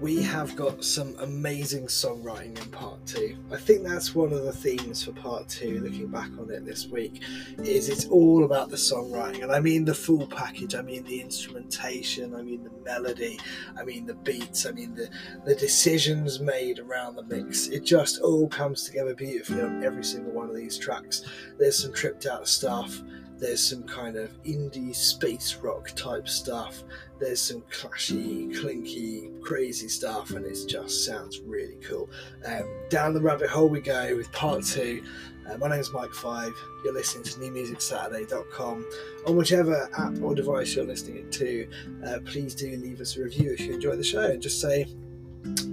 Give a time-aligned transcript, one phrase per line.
[0.00, 3.36] we have got some amazing songwriting in part two.
[3.52, 6.86] I think that's one of the themes for part two, looking back on it this
[6.86, 7.22] week,
[7.58, 9.42] is it's all about the songwriting.
[9.42, 13.38] And I mean the full package, I mean the instrumentation, I mean the melody,
[13.78, 15.10] I mean the beats, I mean the,
[15.44, 17.66] the decisions made around the mix.
[17.66, 21.24] It just all comes together beautifully on every single one of these tracks.
[21.58, 23.02] There's some tripped out stuff
[23.40, 26.84] there's some kind of indie space rock type stuff.
[27.18, 32.08] There's some clashy, clinky, crazy stuff, and it just sounds really cool.
[32.46, 35.02] Um, down the rabbit hole we go with part two.
[35.50, 36.52] Uh, my name's Mike Five.
[36.84, 38.86] You're listening to NewMusicSaturday.com.
[39.26, 41.68] On whichever app or device you're listening to,
[42.06, 44.86] uh, please do leave us a review if you enjoy the show and just say,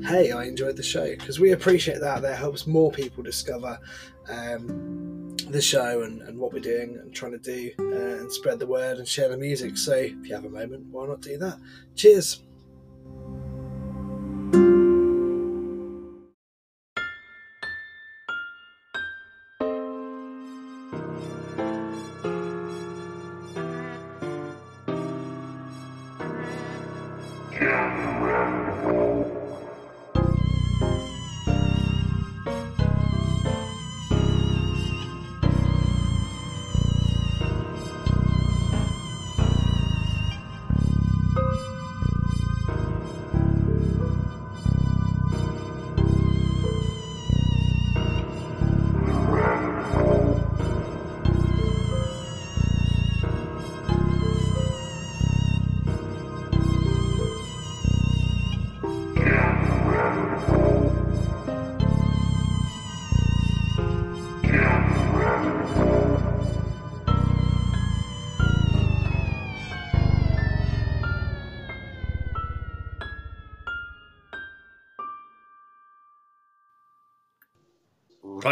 [0.03, 2.21] "Hey, I enjoyed the show," because we appreciate that.
[2.21, 3.79] That helps more people discover.
[4.29, 5.17] Um,
[5.49, 8.67] the show and, and what we're doing and trying to do uh, and spread the
[8.67, 9.77] word and share the music.
[9.77, 11.57] So if you have a moment, why not do that?
[11.95, 12.43] Cheers.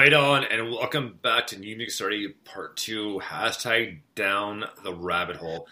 [0.05, 5.35] Right on, and welcome back to New Music Saturday Part 2, hashtag down the rabbit
[5.35, 5.67] hole.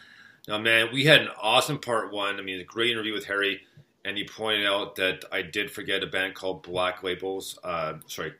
[0.47, 2.37] Now, man, we had an awesome Part 1.
[2.37, 3.61] I mean, a great interview with Harry,
[4.03, 7.59] and he pointed out that I did forget a band called Black Labels.
[7.63, 8.33] Uh, sorry.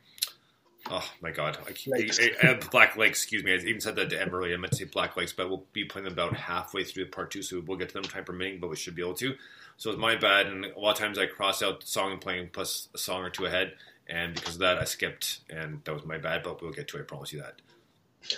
[0.90, 1.60] Oh, my God.
[1.68, 2.10] I,
[2.42, 3.54] I, Black Lakes, excuse me.
[3.54, 4.56] I even said that to Em earlier.
[4.56, 7.30] I meant to say Black Lakes, but we'll be playing them about halfway through Part
[7.30, 9.36] 2, so we'll get to them time permitting, but we should be able to.
[9.78, 12.20] So it's my bad, and a lot of times I cross out the song I'm
[12.20, 13.74] playing plus a song or two ahead
[14.08, 16.44] and because of that, I skipped, and that was my bad.
[16.44, 17.02] But we'll get to it.
[17.02, 17.62] I promise you that.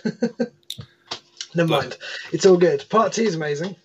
[1.55, 1.97] Never but, mind.
[2.31, 2.85] It's all good.
[2.89, 3.75] Part two is amazing.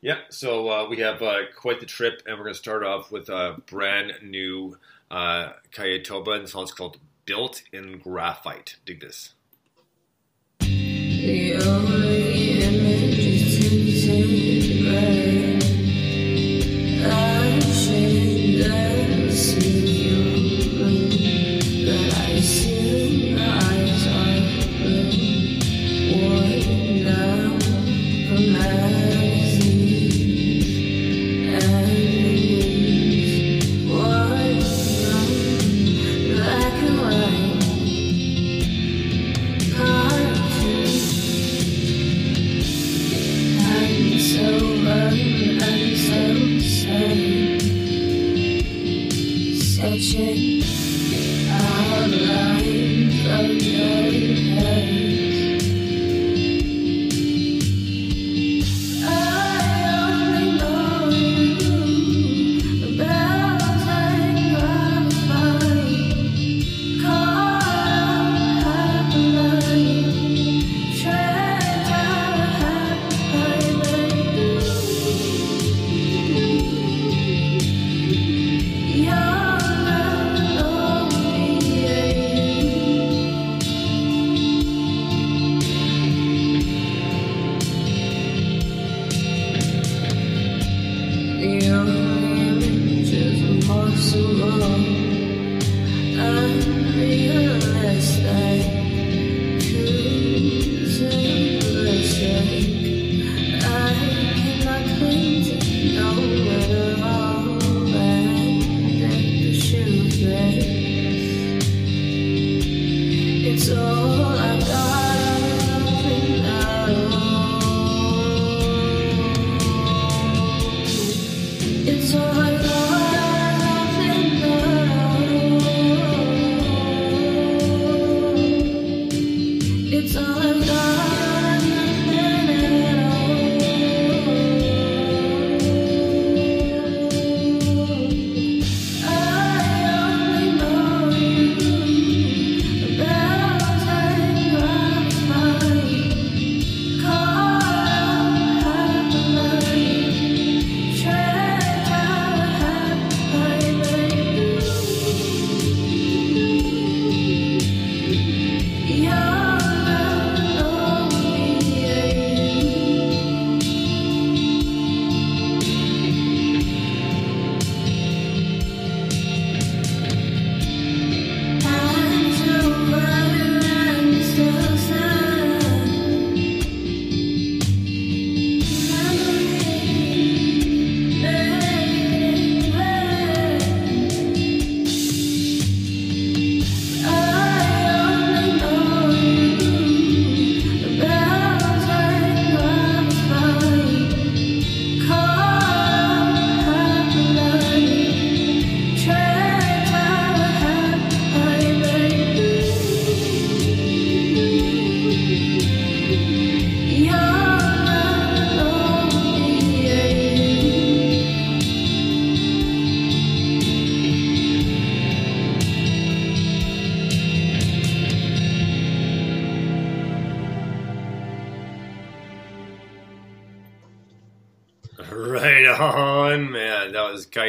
[0.00, 0.18] Yeah.
[0.30, 3.28] So uh, we have uh, quite the trip, and we're going to start off with
[3.28, 4.76] a brand new
[5.10, 9.32] uh, Kayetoba, and the song's called "Built in Graphite." Dig this.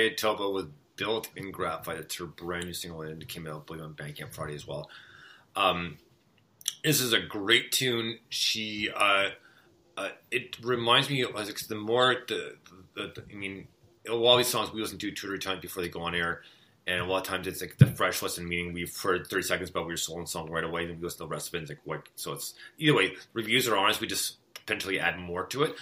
[0.09, 0.65] That was
[0.95, 1.97] Built in Graphite.
[1.97, 4.65] It's her brand new single and it came out, I believe, on Bandcamp Friday as
[4.65, 4.89] well.
[5.55, 5.97] Um,
[6.83, 8.19] this is a great tune.
[8.29, 9.29] She, uh,
[9.97, 12.55] uh, it reminds me of the more the,
[12.95, 13.67] the, the, I mean,
[14.07, 16.01] a lot of these songs we listen to two or three times before they go
[16.01, 16.43] on air,
[16.85, 19.69] and a lot of times it's like the fresh listen, meaning we've heard thirty seconds
[19.69, 21.57] about your soul and song right away, and we listen to the rest of it.
[21.57, 22.07] And it's like what?
[22.15, 23.15] So it's either way.
[23.33, 23.99] Reviews are honest.
[23.99, 25.75] We just potentially add more to it.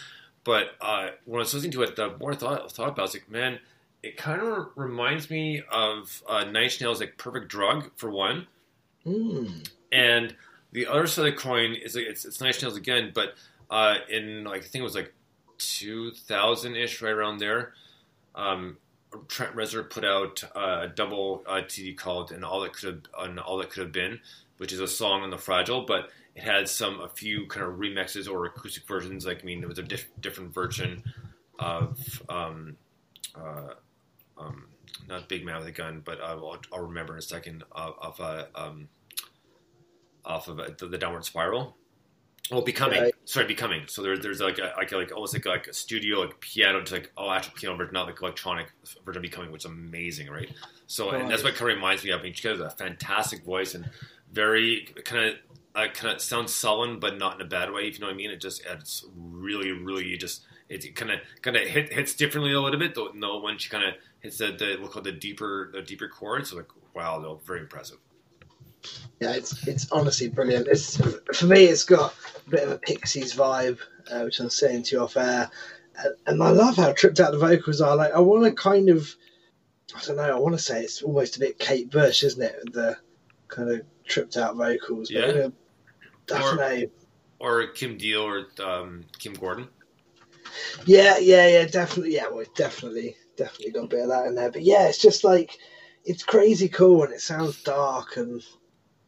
[0.44, 3.00] But uh, when I was listening to it, the more I thought, thought about, it,
[3.00, 3.60] I was like, man,
[4.06, 8.48] it kind of reminds me of uh, Nine Inch Nails' like "Perfect Drug" for one,
[9.06, 9.68] Mm.
[9.92, 10.36] and
[10.72, 13.36] the other side of the coin is like it's, it's Nine Inch Nails again, but
[13.69, 15.13] uh, in like I think it was like
[15.57, 17.74] 2000 ish, right around there.
[18.36, 18.78] Um,
[19.30, 23.30] Trent Reznor put out uh, a double uh, CD called "And All That Could Have
[23.30, 24.19] and All That Could Have Been,"
[24.57, 27.75] which is a song on the Fragile, but it had some a few kind of
[27.75, 29.25] remixes or acoustic versions.
[29.25, 31.02] Like I mean, it was a diff- different version
[31.60, 32.75] of um,
[33.36, 33.75] uh,
[34.38, 34.68] um,
[35.08, 37.96] not Big Man with a Gun, but uh, I'll, I'll remember in a second of,
[38.02, 38.90] of uh, um,
[40.24, 41.76] off of uh, the, the Downward Spiral.
[42.52, 43.02] Oh, becoming.
[43.02, 43.14] Right.
[43.26, 43.84] Sorry, becoming.
[43.88, 46.84] So there's there's like a, like like almost like a, like a studio like piano,
[46.84, 48.72] to like oh actual piano version, not like electronic
[49.04, 50.52] version of becoming, which is amazing, right?
[50.86, 52.20] So and that's what kind of reminds me of.
[52.20, 53.90] I mean, she has a fantastic voice and
[54.31, 55.36] very kind of
[55.74, 57.88] uh, kind of sounds sullen, but not in a bad way.
[57.88, 61.22] If you know what I mean, it just it's really really just it kind of
[61.42, 62.94] kind of hit, hits differently a little bit.
[62.94, 65.81] Though no, when she kind of hits the, the we'll call it the deeper the
[65.81, 67.98] deeper chords, like wow, though very impressive.
[69.19, 70.68] Yeah, it's it's honestly brilliant.
[70.68, 70.98] It's
[71.33, 72.13] for me, it's got
[72.45, 73.80] a bit of a Pixies vibe,
[74.12, 75.50] uh, which I'm saying to you off air,
[75.98, 77.95] and, and I love how tripped out the vocals are.
[77.95, 79.10] Like I want to kind of,
[79.95, 82.74] I don't know, I want to say it's almost a bit Kate Bush, isn't it?
[82.74, 82.98] The
[83.48, 85.10] kind of tripped out vocals.
[85.12, 85.48] But, Yeah.
[86.31, 86.83] I don't Or- know.
[87.39, 89.68] Or Kim Deal or um, Kim Gordon.
[90.86, 92.14] Yeah, yeah, yeah, definitely.
[92.16, 94.51] Yeah, well, definitely, definitely got a bit of that in there.
[94.51, 95.57] But yeah, it's just like
[96.04, 98.44] it's crazy cool and it sounds dark and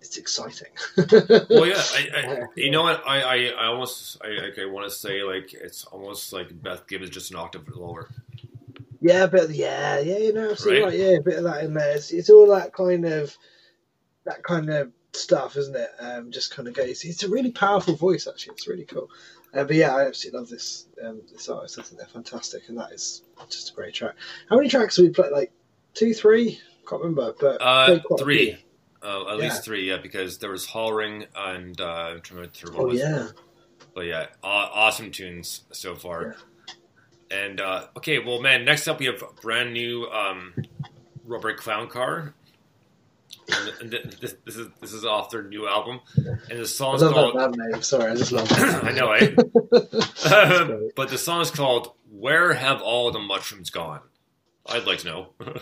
[0.02, 0.70] it's exciting.
[1.50, 3.04] Well, yeah, I, I, you know what?
[3.08, 7.10] I, I, I almost, I, I, want to say like it's almost like Beth Gibbons
[7.10, 8.10] just an octave lower.
[9.02, 10.90] Yeah, a bit yeah, yeah, you know, absolutely Right.
[10.90, 11.00] right.
[11.00, 11.96] Yeah, a bit of that in there.
[11.96, 13.36] It's, it's all that kind of
[14.26, 15.90] that kind of stuff, isn't it?
[16.00, 17.04] Um, just kind of goes.
[17.04, 18.54] It's a really powerful voice, actually.
[18.54, 19.10] It's really cool.
[19.58, 21.80] Uh, but yeah, I absolutely love this um, this artist.
[21.80, 24.16] I think they're fantastic, and that is just a great track.
[24.50, 25.32] How many tracks have we played?
[25.32, 25.52] Like
[25.96, 26.60] two, three?
[26.88, 28.58] Can't remember, but Uh, played quite a three.
[29.04, 29.44] Uh, at Yeah.
[29.44, 32.60] least three, yeah, because there was Hall Ring and uh, I'm trying to remember the
[32.60, 33.28] third one Oh yeah,
[33.96, 36.36] But yeah, awesome tunes so far.
[37.30, 40.54] And uh, okay, well, man, next up we have brand new um,
[41.26, 42.34] Rubber Clown Car.
[43.50, 46.64] And, and th- this, this is this is off their new album, and the I
[46.64, 47.82] song's love called that name.
[47.82, 48.50] Sorry, I just love.
[48.50, 48.84] That.
[48.84, 49.30] I know, eh?
[50.68, 50.96] great.
[50.96, 54.02] but the song is called "Where Have All the Mushrooms Gone."
[54.66, 55.28] I'd like to know.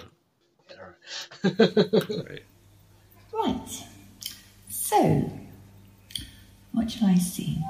[1.59, 2.41] Right.
[3.33, 3.83] Right.
[4.69, 5.31] So,
[6.71, 7.61] what shall I see?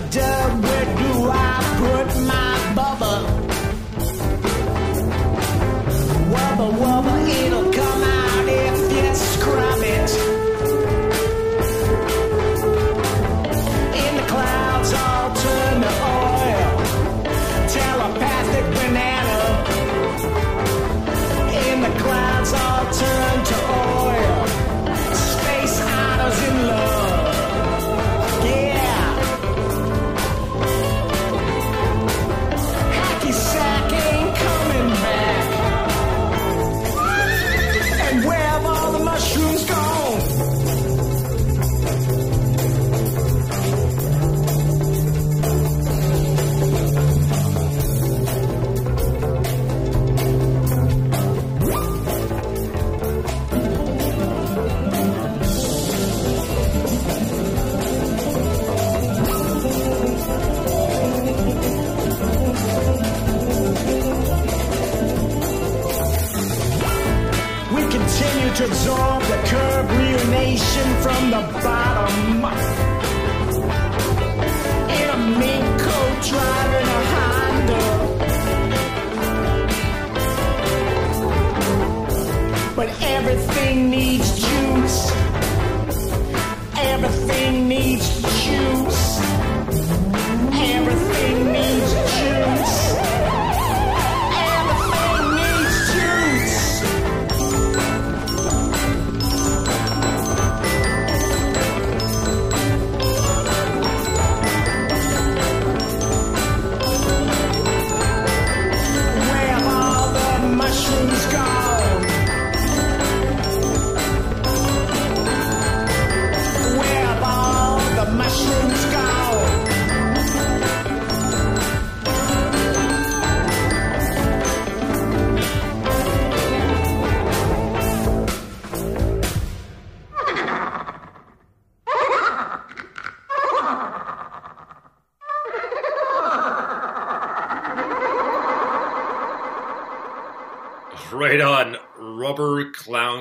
[0.00, 0.73] Dub,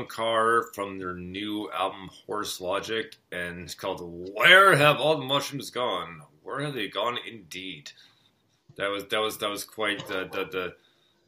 [0.05, 5.69] Car from their new album Horse Logic, and it's called "Where Have All the Mushrooms
[5.69, 7.17] Gone?" Where have they gone?
[7.25, 7.91] Indeed.
[8.75, 10.75] That was that was that was quite the the the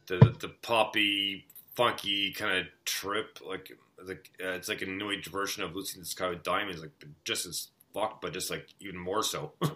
[0.07, 3.39] the, the poppy, funky kind of trip.
[3.45, 6.43] Like like uh, it's like a new age version of Lucy in the Sky with
[6.43, 6.91] Diamonds, like
[7.23, 9.53] just as fucked, but just like even more so.
[9.61, 9.71] it,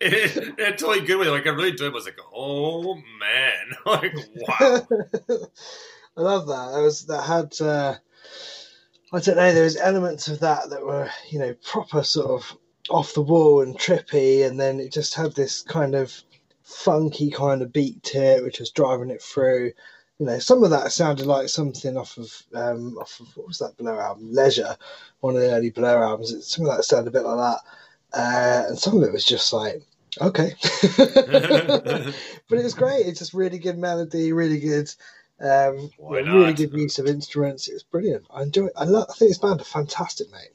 [0.00, 1.28] it, it totally good way.
[1.28, 1.92] Like I really did.
[1.92, 4.14] Was like, oh man, like
[4.48, 4.86] wow.
[6.16, 6.72] I love that.
[6.72, 7.60] That was that had.
[7.60, 7.96] Uh,
[9.12, 9.52] I don't know.
[9.52, 12.58] There was elements of that that were, you know, proper sort of
[12.90, 16.22] off the wall and trippy, and then it just had this kind of
[16.62, 19.72] funky kind of beat to it, which was driving it through.
[20.18, 23.58] You know, some of that sounded like something off of um, off of what was
[23.58, 24.76] that Blur album, Leisure,
[25.20, 26.46] one of the early Blur albums.
[26.46, 29.52] Some of that sounded a bit like that, uh, and some of it was just
[29.52, 29.82] like,
[30.20, 30.54] okay,
[30.96, 33.06] but it was great.
[33.06, 34.88] It's just really good melody, really good,
[35.40, 37.68] um, really good use of instruments.
[37.68, 38.24] It was brilliant.
[38.30, 38.66] I enjoy.
[38.66, 38.72] It.
[38.76, 39.06] I love.
[39.10, 40.50] I think this band are fantastic, mate.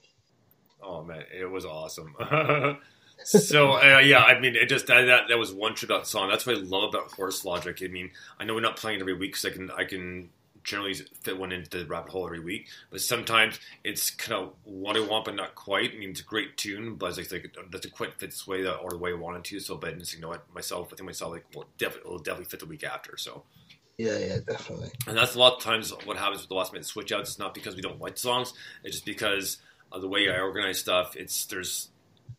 [0.82, 2.16] Oh man, it was awesome.
[3.24, 6.30] so uh, yeah, I mean, it just that, that that was one true about song.
[6.30, 7.78] That's what I love about Horse Logic.
[7.84, 10.30] I mean, I know we're not playing it every week because I can I can
[10.64, 14.96] generally fit one into the rabbit hole every week, but sometimes it's kind of what
[14.96, 15.92] I want, but not quite.
[15.94, 18.62] I mean, it's a great tune, but it's like, like doesn't quite fit this way
[18.64, 19.60] that or the way I wanted to.
[19.60, 22.62] So, but just you know myself, I think myself like well, definitely it'll definitely fit
[22.62, 23.18] the week after.
[23.18, 23.44] So.
[24.00, 24.92] Yeah, yeah, definitely.
[25.08, 27.32] And that's a lot of times what happens with the last minute switch outs.
[27.32, 28.54] It's not because we don't like the songs.
[28.82, 29.58] It's just because
[29.92, 31.18] of the way I organize stuff.
[31.18, 31.90] It's there's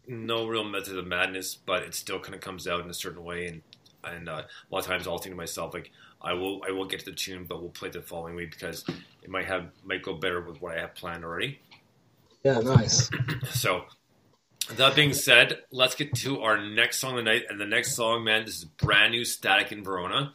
[0.09, 3.23] no real method of madness, but it still kind of comes out in a certain
[3.23, 3.47] way.
[3.47, 3.62] And
[4.02, 5.90] and uh, a lot of times I'll think to myself like
[6.23, 8.83] I will I will get to the tune, but we'll play the following week because
[9.23, 11.61] it might have might go better with what I have planned already.
[12.43, 13.11] Yeah, nice.
[13.50, 13.85] So
[14.76, 17.43] that being said, let's get to our next song of the night.
[17.50, 20.33] And the next song, man, this is brand new Static in Verona.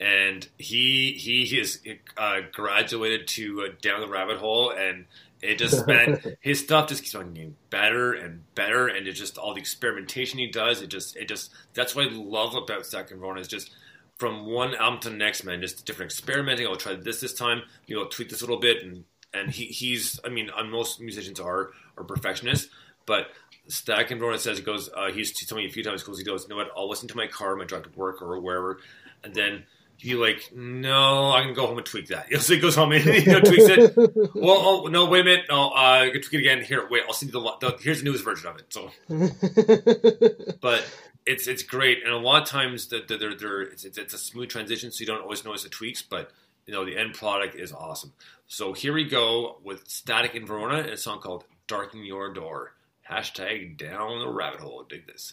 [0.00, 1.80] And he he is
[2.16, 5.06] uh, graduated to uh, Down the Rabbit Hole, and
[5.42, 9.38] it just man, his stuff just keeps on getting better and better, and it's just
[9.38, 10.82] all the experimentation he does.
[10.82, 13.72] It just it just that's what I love about Static in Verona is just
[14.18, 16.66] from one album to the next, man, just different experimenting.
[16.66, 19.66] I'll try this this time, you know, tweak this a little bit, and and he,
[19.66, 22.68] he's I mean, uh, most musicians are are perfectionists,
[23.06, 23.28] but
[23.68, 24.90] Static in Verona says he goes.
[24.94, 26.02] Uh, he's he told me a few times.
[26.02, 26.70] Goes, he goes, you know what?
[26.76, 28.80] I'll listen to my car, my drive to work, or wherever,
[29.22, 29.64] and then
[29.98, 32.32] he like, no, I can go home and tweak that.
[32.40, 33.96] So he goes home and you know, tweaks it.
[34.34, 36.62] Well, oh no, wait a minute, no, uh, I can tweak it again.
[36.62, 38.72] Here, wait, I'll send you the, the here's the newest version of it.
[38.72, 38.90] So,
[40.60, 40.88] but
[41.26, 44.18] it's it's great, and a lot of times the, they're, they're, it's, it's it's a
[44.18, 46.30] smooth transition, so you don't always notice the tweaks, but
[46.66, 48.12] you know the end product is awesome.
[48.46, 52.74] So here we go with Static in Verona, and a song called "Darken Your Door."
[53.10, 54.84] Hashtag down the rabbit hole.
[54.88, 55.32] Dig this.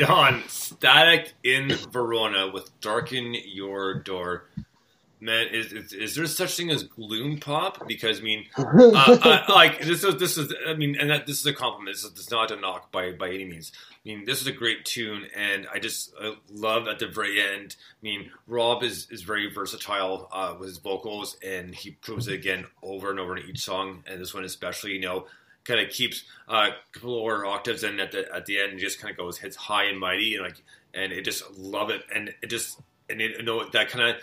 [0.00, 0.42] Right on.
[0.48, 4.44] Static in Verona with Darken Your Door.
[5.20, 7.88] Man, is, is, is there such thing as gloom pop?
[7.88, 8.64] Because I mean, uh,
[8.96, 11.96] I, like this is this is I mean, and that this is a compliment.
[11.96, 13.72] This is, this is not a knock by by any means.
[13.92, 17.42] I mean, this is a great tune, and I just I love at the very
[17.42, 17.74] end.
[17.80, 22.34] I mean, Rob is is very versatile uh, with his vocals, and he proves it
[22.34, 24.04] again over and over in each song.
[24.06, 25.26] And this one especially, you know,
[25.64, 29.00] kind of keeps uh, a couple lower octaves, and at the at the end, just
[29.00, 30.62] kind of goes hits high and mighty, and like,
[30.94, 34.16] and it just love it, and it just and it, you know that kind of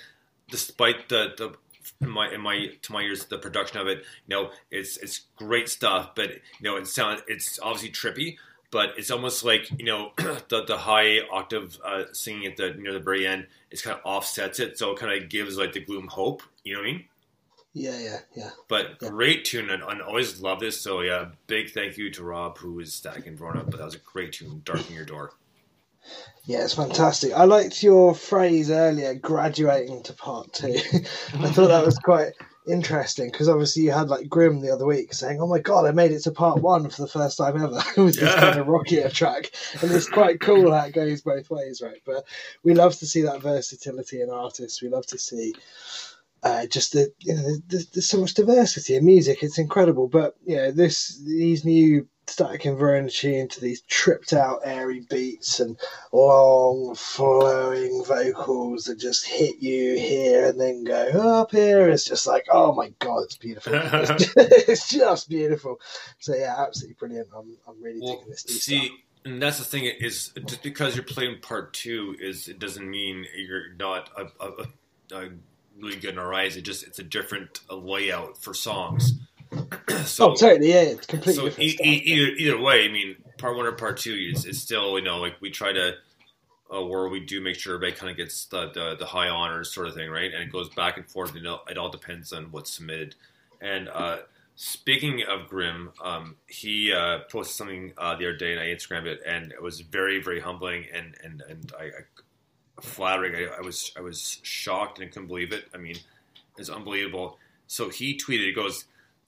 [0.50, 1.56] despite the the
[2.02, 5.21] in my in my to my ears the production of it you know it's it's
[5.38, 8.38] great stuff but you know it sounds it's obviously trippy
[8.71, 12.93] but it's almost like you know the the high octave uh, singing at the near
[12.93, 15.80] the very end it's kind of offsets it so it kind of gives like the
[15.80, 17.06] gloom hope you know what I mean
[17.75, 18.51] Yeah, yeah, yeah.
[18.69, 22.57] but great tune and, and always love this so yeah big thank you to Rob
[22.59, 25.33] who is Static in Verona but that was a great tune darken your door
[26.45, 27.33] Yeah, it's fantastic.
[27.33, 30.75] I liked your phrase earlier, graduating to part two.
[31.41, 32.33] I thought that was quite
[32.67, 35.91] interesting because obviously you had like Grim the other week saying, "Oh my god, I
[35.91, 38.35] made it to part one for the first time ever" with this Yeah.
[38.35, 42.01] kind of rockier track, and it's quite cool how it goes both ways, right?
[42.05, 42.25] But
[42.63, 44.81] we love to see that versatility in artists.
[44.83, 45.55] We love to see.
[46.45, 49.41] Uh, just the you know there's, there's so much diversity in music.
[49.41, 50.08] It's incredible.
[50.08, 55.05] But you know this these new Static in Verona tune to these tripped out airy
[55.10, 55.77] beats and
[56.12, 61.03] long flowing vocals that just hit you here and then go
[61.39, 61.89] up here.
[61.89, 63.73] It's just like oh my god it's beautiful.
[63.75, 65.79] It's, just, it's just beautiful.
[66.19, 67.27] So yeah absolutely brilliant.
[67.36, 68.97] I'm, I'm really Well, digging this new see, stuff.
[69.25, 73.25] and that's the thing is just because you're playing part two is it doesn't mean
[73.36, 74.49] you're not a, a,
[75.13, 75.29] a, a
[75.79, 76.57] really good in our eyes.
[76.57, 79.13] It just it's a different layout for songs.
[80.05, 83.17] so oh totally yeah it's completely so different e- e- either either way, I mean,
[83.38, 85.93] part one or part two is, is still you know like we try to.
[86.73, 89.73] Uh, where we do make sure everybody kind of gets the, the the high honors
[89.73, 90.33] sort of thing, right?
[90.33, 91.35] And it goes back and forth.
[91.35, 93.15] You know, it all depends on what's submitted.
[93.61, 94.17] And uh,
[94.55, 99.07] Speaking of Grim, um, he uh, posted something uh, the other day, and I Instagrammed
[99.07, 101.89] it, and it was very, very humbling and and and I, I
[102.81, 103.35] flattering.
[103.35, 105.65] I, I was I was shocked and couldn't believe it.
[105.73, 105.97] I mean,
[106.57, 107.38] it's unbelievable.
[107.67, 108.85] So he tweeted, he goes,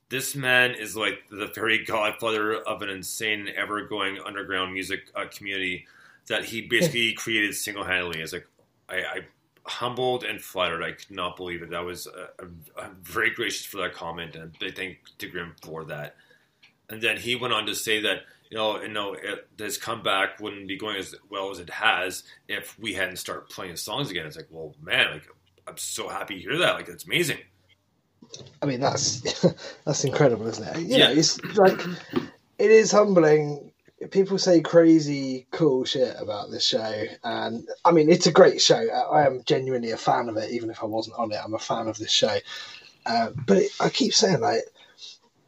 [0.10, 5.88] "This man is like the very godfather of an insane, ever-going underground music uh, community
[6.28, 8.48] that he basically created single-handedly." It's like
[8.90, 9.20] I, I
[9.66, 10.84] humbled and flattered.
[10.84, 11.70] I could not believe it.
[11.72, 12.46] That was uh,
[12.78, 16.16] I'm very gracious for that comment, and big thank to Grim for that.
[16.90, 20.40] And then he went on to say that you know, you know, it, this comeback
[20.40, 24.26] wouldn't be going as well as it has if we hadn't started playing songs again.
[24.26, 25.28] It's like, well, man, like
[25.68, 26.76] I'm so happy to hear that.
[26.76, 27.40] Like it's amazing.
[28.62, 29.22] I mean, that's
[29.86, 30.82] that's incredible, isn't it?
[30.88, 31.00] You Yeah.
[31.00, 31.88] know, it's like
[32.58, 33.72] it is humbling.
[34.12, 38.78] People say crazy cool shit about this show, and I mean, it's a great show.
[38.78, 41.40] I I am genuinely a fan of it, even if I wasn't on it.
[41.44, 42.38] I'm a fan of this show.
[43.06, 44.64] Uh, but it, I keep saying, like,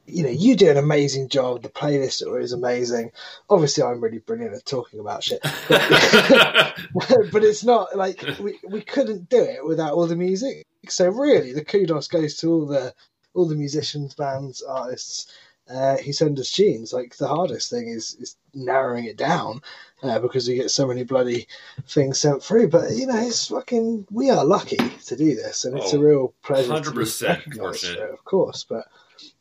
[0.10, 1.62] you know, you do an amazing job.
[1.63, 3.12] The playlist is amazing.
[3.50, 9.30] Obviously, I'm really brilliant at talking about shit, but it's not like we, we couldn't
[9.30, 10.65] do it without all the music.
[10.88, 12.93] So really, the kudos goes to all the
[13.34, 15.28] all the musicians, bands, artists
[15.69, 16.93] uh, who send us tunes.
[16.93, 19.62] Like the hardest thing is is narrowing it down
[20.02, 21.48] uh, because we get so many bloody
[21.88, 22.69] things sent through.
[22.69, 24.08] But you know, it's fucking.
[24.12, 26.72] We are lucky to do this, and it's a Oh, real pleasure.
[26.72, 27.98] 100% recognised fortunate.
[27.98, 28.65] for it, of course.
[28.67, 28.86] But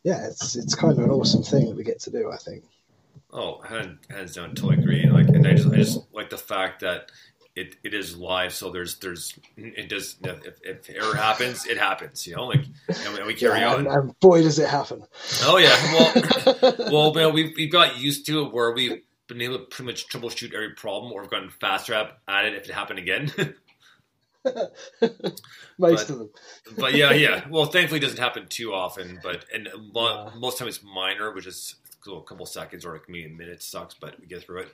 [0.03, 2.31] yeah, it's it's kind of an awesome thing that we get to do.
[2.31, 2.63] I think.
[3.31, 5.05] Oh, hands, hands down, totally agree.
[5.07, 7.11] Like, and I just, I just like the fact that
[7.55, 8.53] it, it is live.
[8.53, 10.15] So there's, there's, it does.
[10.23, 12.25] If, if error happens, it happens.
[12.25, 13.79] You know, like, and we, carry Yeah, on.
[13.81, 15.03] and, and boy, does it happen.
[15.43, 19.59] Oh yeah, well, well, man, we've we've got used to it where we've been able
[19.59, 22.97] to pretty much troubleshoot every problem, or we've gotten faster at it if it happened
[22.97, 23.31] again.
[25.77, 26.29] Most But- of them.
[26.77, 27.45] but yeah, yeah.
[27.49, 29.19] Well, thankfully, it doesn't happen too often.
[29.23, 30.39] But and mo- Yeah.
[30.39, 31.75] most time it's minor, which is
[32.07, 33.61] a couple seconds or it can be a minute.
[33.63, 34.69] Sucks, but we get through it.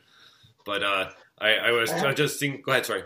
[0.66, 2.64] But uh, I, I was I just think.
[2.66, 3.04] Go ahead, sorry.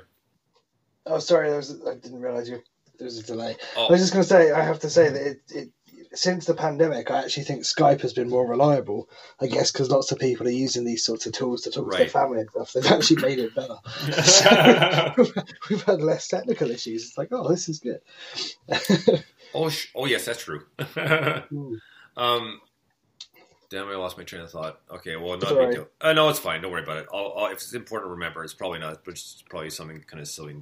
[1.06, 2.62] Oh, sorry, was, I didn't realize you.
[2.98, 3.56] There was a delay.
[3.76, 5.69] I Oh, was just going to say, I have to say that it, it,
[6.13, 9.10] since the pandemic, I actually think Skype has been more reliable.
[9.39, 11.98] I guess because lots of people are using these sorts of tools to talk to
[11.98, 12.74] their family and stuff.
[12.74, 13.76] They've actually made it better.
[14.24, 17.08] So, we've had less technical issues.
[17.08, 18.02] It's like, oh, this is good.
[19.54, 20.63] oh, sh- oh, yes, that's true.
[21.50, 21.76] Hmm.
[22.17, 22.62] um,
[23.69, 24.80] damn, I lost my train of thought.
[24.91, 25.88] Okay, well, not a big deal.
[26.02, 26.62] Uh, no, it's fine.
[26.62, 27.08] Don't worry about it.
[27.13, 29.04] I'll, I'll, if it's important to remember, it's probably not.
[29.06, 30.56] But it's probably something kind of silly.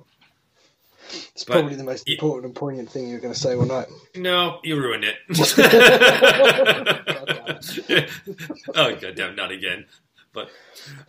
[1.09, 3.87] It's But- probably the most important and poignant thing you're going to say all night.
[4.15, 5.15] No, you ruined it.
[7.07, 8.07] God damn
[8.75, 9.85] oh goddamn, not again.
[10.33, 10.49] But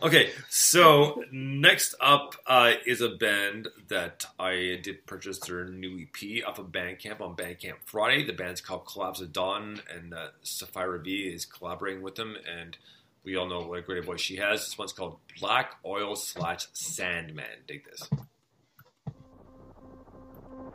[0.01, 6.43] okay, so next up uh, is a band that I did purchase their new EP
[6.47, 8.25] off of Bandcamp on Bandcamp Friday.
[8.25, 12.35] The band's called Collapse of Dawn, and uh, Sapphira V is collaborating with them.
[12.59, 12.75] And
[13.23, 14.65] we all know what a great voice she has.
[14.65, 17.45] This one's called Black Oil slash Sandman.
[17.67, 18.09] Dig this.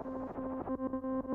[0.04, 1.33] Thank you.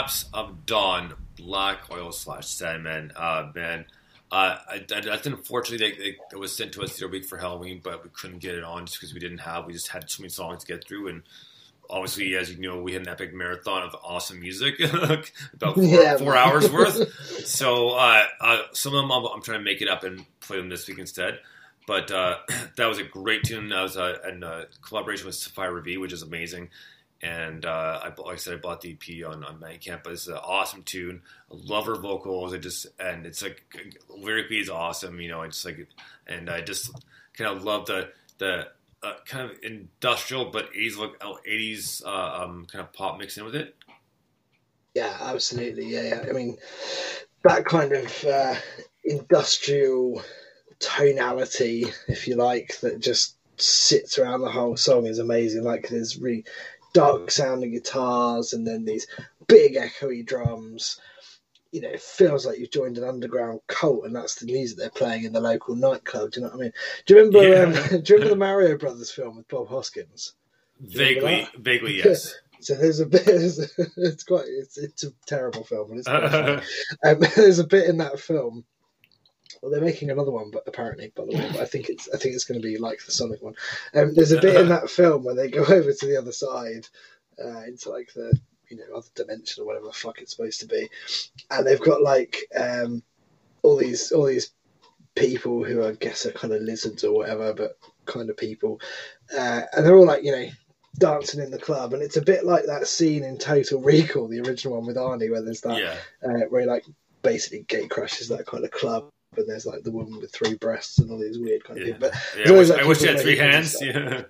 [0.00, 1.14] Collapse of Dawn.
[1.36, 3.12] Black Oil slash Sandman.
[3.14, 3.84] Uh, man.
[4.32, 7.24] Uh, I, I, that's unfortunately they, they, it was sent to us the other week
[7.26, 9.66] for Halloween, but we couldn't get it on just because we didn't have.
[9.66, 11.22] We just had too many songs to get through, and
[11.88, 16.16] obviously, as you know, we had an epic marathon of awesome music, about four, Yeah,
[16.16, 17.08] four hours worth.
[17.46, 20.58] So uh, uh, some of them I'm, I'm trying to make it up and play
[20.58, 21.40] them this week instead.
[21.86, 22.36] But uh,
[22.76, 23.70] that was a great tune.
[23.70, 26.68] That was uh, in uh, collaboration with Sapphire V, which is amazing.
[27.22, 30.04] And uh, I, like I said, I bought the EP on on Bandcamp.
[30.04, 31.22] But it's an awesome tune.
[31.50, 32.54] I love her vocals.
[32.54, 33.62] I just and it's like
[34.08, 35.20] lyrically is awesome.
[35.20, 35.86] You know, it's like
[36.26, 36.90] and I just
[37.34, 38.68] kind of love the the
[39.02, 43.38] uh, kind of industrial but 80s look, uh, 80s uh, um, kind of pop mixed
[43.38, 43.74] in with it.
[44.94, 45.86] Yeah, absolutely.
[45.86, 46.24] Yeah, yeah.
[46.28, 46.56] I mean,
[47.44, 48.54] that kind of uh,
[49.04, 50.22] industrial
[50.78, 55.64] tonality, if you like, that just sits around the whole song is amazing.
[55.64, 56.44] Like there's really
[56.92, 59.06] dark sounding guitars and then these
[59.46, 61.00] big echoey drums.
[61.72, 64.90] You know, it feels like you've joined an underground cult, and that's the music they're
[64.90, 66.32] playing in the local nightclub.
[66.32, 66.72] Do you know what I mean?
[67.06, 67.48] Do you remember?
[67.48, 67.62] Yeah.
[67.62, 67.72] Um,
[68.02, 70.34] do you remember the Mario Brothers film with Bob Hoskins?
[70.80, 72.34] Vaguely, vaguely, yes.
[72.60, 73.26] So there's a bit.
[73.96, 74.46] It's quite.
[74.48, 76.62] It's, it's a terrible film, and it's quite funny.
[77.04, 78.64] Um, there's a bit in that film.
[79.60, 82.16] Well, they're making another one, but apparently, by the way, but I think it's I
[82.16, 83.54] think it's going to be like the Sonic one.
[83.94, 86.86] Um, there's a bit in that film where they go over to the other side,
[87.42, 88.38] uh, into like the
[88.70, 90.88] you know other dimension or whatever the fuck it's supposed to be,
[91.50, 93.02] and they've got like um,
[93.62, 94.50] all these all these
[95.14, 98.80] people who I guess are kind of lizards or whatever, but kind of people,
[99.36, 100.46] uh, and they're all like you know
[100.98, 104.40] dancing in the club, and it's a bit like that scene in Total Recall, the
[104.40, 105.96] original one with Arnie, where there's that yeah.
[106.22, 106.84] uh, where he like
[107.22, 110.98] basically gate crashes that kind of club, and there's like the woman with three breasts
[110.98, 111.92] and all these weird kind of Yeah.
[111.98, 112.00] things.
[112.00, 112.50] But yeah.
[112.52, 113.76] always, like, I wish people had three hands.
[113.80, 114.22] Yeah.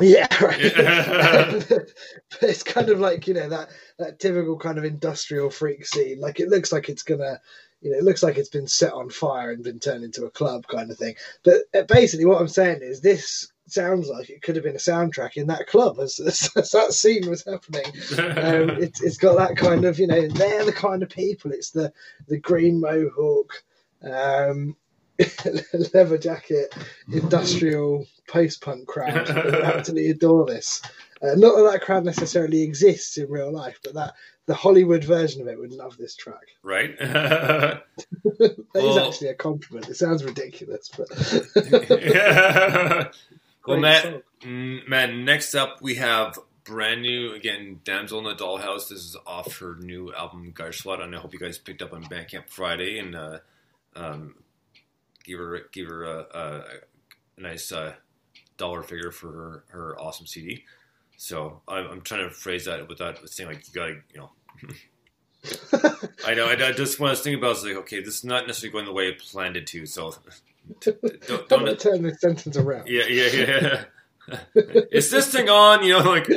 [0.00, 0.60] yeah, right.
[0.60, 1.60] Yeah.
[1.68, 6.20] but it's kind of like you know that that typical kind of industrial freak scene.
[6.20, 7.40] Like it looks like it's gonna.
[7.82, 10.30] You know, it looks like it's been set on fire and been turned into a
[10.30, 11.14] club kind of thing.
[11.44, 14.78] But uh, basically, what I'm saying is this sounds like it could have been a
[14.78, 17.84] soundtrack in that club as, as, as that scene was happening
[18.18, 21.70] um, it's, it's got that kind of you know they're the kind of people it's
[21.70, 21.92] the
[22.28, 23.52] the green mohawk
[24.06, 24.76] um,
[25.94, 26.74] leather jacket
[27.12, 29.28] industrial post punk crowd.
[29.30, 30.82] Absolutely adore this.
[31.22, 34.12] Uh, not that that crowd necessarily exists in real life but that
[34.44, 36.42] the hollywood version of it would love this track.
[36.62, 36.96] Right?
[36.98, 37.84] that
[38.34, 39.88] is Well- actually a compliment.
[39.88, 41.08] It sounds ridiculous but
[41.80, 43.10] well,
[43.62, 48.88] Great Matt, mm, man, next up we have brand new, again, Damsel in the Dollhouse.
[48.88, 52.04] This is off her new album, Geishlot, and I hope you guys picked up on
[52.04, 53.38] Bandcamp Friday and uh,
[53.96, 54.34] um,
[55.24, 56.64] give her give her a, a,
[57.36, 57.94] a nice uh,
[58.56, 60.64] dollar figure for her, her awesome CD.
[61.16, 64.30] So I'm, I'm trying to phrase that without saying like you gotta, you know.
[66.26, 66.46] I know.
[66.46, 68.84] I, I just want to thinking about is like, okay, this is not necessarily going
[68.84, 69.86] the way I planned it to.
[69.86, 70.14] So
[70.80, 73.84] don't, don't, turn this sentence around yeah, yeah, yeah.
[74.90, 75.84] Is this thing on?
[75.84, 76.28] You know, like.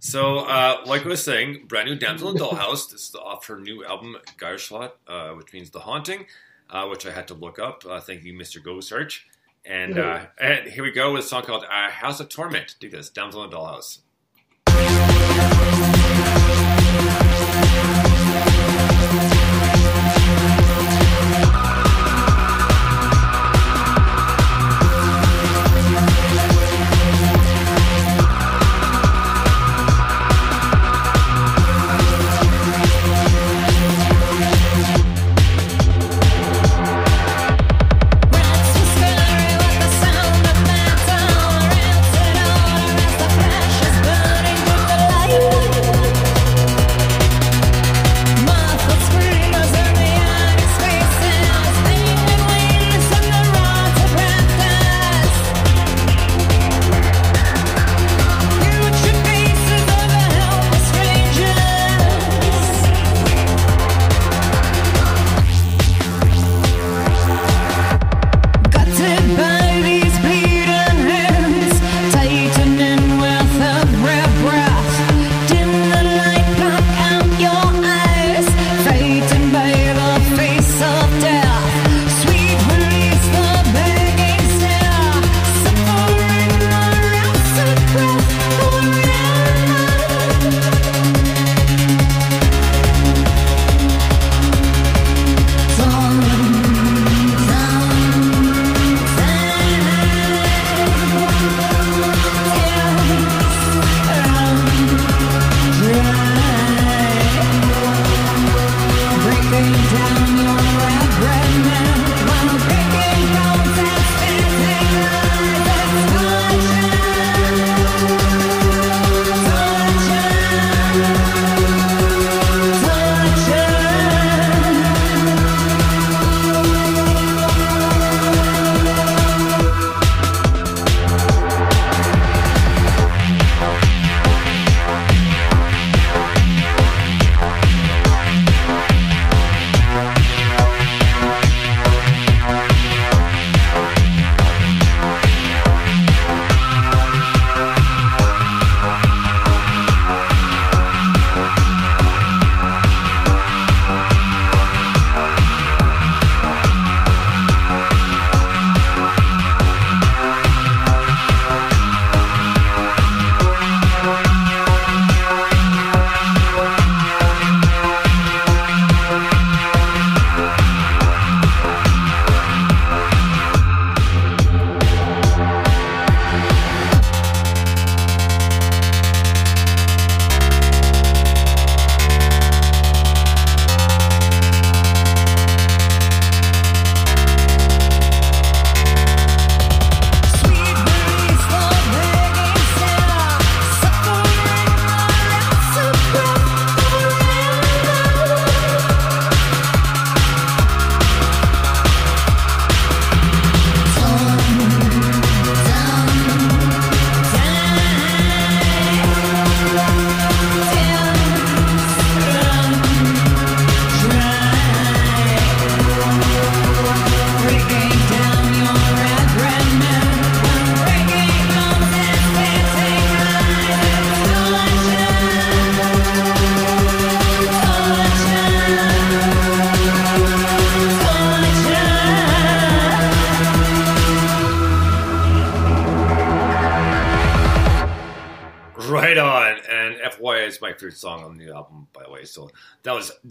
[0.00, 2.90] So, uh, like I was saying, brand new Damsel in Dollhouse.
[2.90, 6.26] This is off her new album, Geierschlot, uh, which means The Haunting,
[6.70, 7.84] uh, which I had to look up.
[7.88, 8.62] Uh, thank you, Mr.
[8.62, 9.26] Go Search.
[9.64, 12.76] And, uh, and here we go with a song called uh, House of Torment.
[12.80, 13.98] Do this, Damsel in Dollhouse.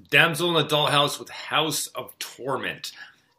[0.09, 2.91] Damsel in the Dollhouse with House of Torment.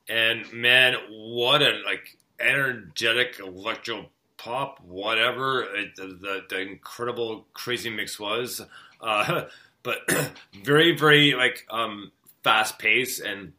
[0.09, 4.06] And man, what a like energetic electro
[4.36, 8.62] pop, whatever it, the, the, the incredible crazy mix was.
[9.00, 9.44] Uh,
[9.82, 9.98] but
[10.64, 13.52] very, very like um, fast pace and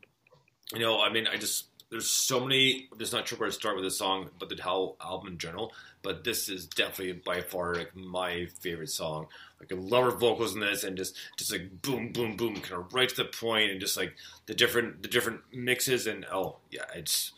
[0.74, 2.90] you know, I mean, I just there's so many.
[2.96, 5.74] There's not sure where to start with this song, but the whole album in general.
[6.02, 9.28] But this is definitely by far like my favorite song.
[9.60, 12.82] Like I love her vocals in this, and just just like boom, boom, boom, kind
[12.82, 14.14] of right to the point, and just like
[14.46, 17.34] the different the different mixes, and oh yeah, it's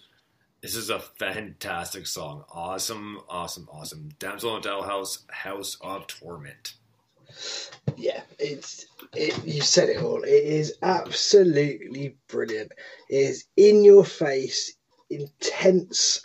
[0.62, 2.46] this is a fantastic song.
[2.54, 4.10] Awesome, awesome, awesome.
[4.20, 6.76] Damsel in Dollhouse, House of Torment.
[7.98, 10.24] Yeah, it's it, you said it all.
[10.24, 12.74] It is absolutely brilliant.
[13.10, 14.74] It is in your face,
[15.10, 16.22] intense,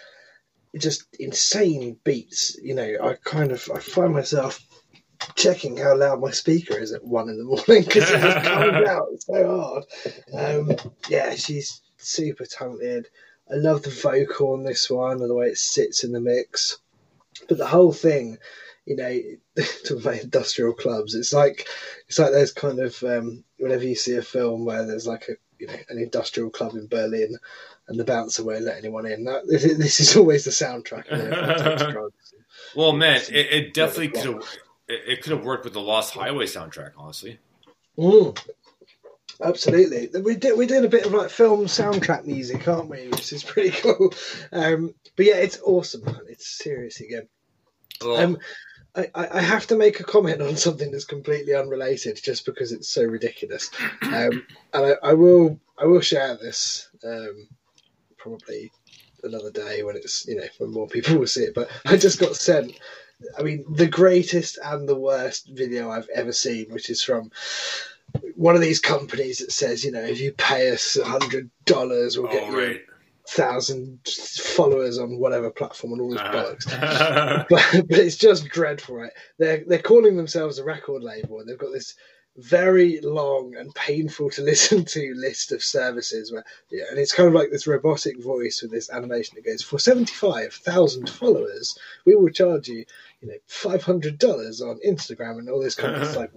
[0.77, 2.59] just insane beats.
[2.63, 4.61] You know, I kind of I find myself
[5.35, 8.89] checking how loud my speaker is at one in the morning because it just comes
[8.89, 9.85] out so
[10.35, 10.69] hard.
[10.69, 13.09] Um, yeah, she's super talented.
[13.51, 16.79] I love the vocal on this one and the way it sits in the mix.
[17.49, 18.39] But the whole thing,
[18.87, 19.21] you know,
[19.85, 21.67] talking about industrial clubs, it's like
[22.09, 25.33] it's like there's kind of um, whenever you see a film where there's like a
[25.59, 27.37] you know an industrial club in Berlin
[27.89, 29.25] and the bouncer won't let anyone in.
[29.25, 31.11] That this is, always the soundtrack.
[31.11, 32.35] You know, everyone takes drugs.
[32.75, 34.59] Well, man, it, it definitely could have
[34.89, 37.39] it, it could have worked with the Lost Highway soundtrack, honestly.
[37.99, 38.39] Mm.
[39.43, 40.57] Absolutely, we did.
[40.57, 43.09] We did a bit of like film soundtrack music, aren't we?
[43.09, 44.15] Which is pretty cool.
[44.51, 46.21] Um, but yeah, it's awesome, man.
[46.29, 47.29] It's seriously good.
[48.03, 48.39] Well, Um,
[48.95, 52.73] I, I I have to make a comment on something that's completely unrelated, just because
[52.73, 53.71] it's so ridiculous.
[54.03, 57.47] Um, and I, I will I will share this um,
[58.17, 58.73] probably
[59.23, 61.55] another day when it's you know when more people will see it.
[61.55, 62.73] But I just got sent.
[63.39, 67.31] I mean, the greatest and the worst video I've ever seen, which is from
[68.35, 72.19] one of these companies that says, you know, if you pay us a hundred dollars,
[72.19, 72.81] we'll get oh, you a
[73.29, 77.45] thousand followers on whatever platform and all this bollocks Uh-huh.
[77.51, 79.13] but, but it's just dreadful, right?
[79.39, 81.95] They're they're calling themselves a record label, and they've got this
[82.39, 87.29] very long and painful to listen to list of services where yeah, and it's kind
[87.29, 91.79] of like this robotic voice with this animation that goes for seventy five thousand followers,
[92.07, 92.85] we will charge you,
[93.27, 96.31] you know, five hundred dollars on Instagram and all this kind of it's like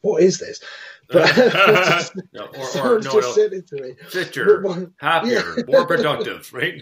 [0.00, 0.60] what is this?
[1.08, 1.36] But
[2.32, 3.94] No, or, or no, just no, sent it to me.
[4.08, 5.64] fitter, one- happier, Yeah.
[5.66, 6.80] more productive, right?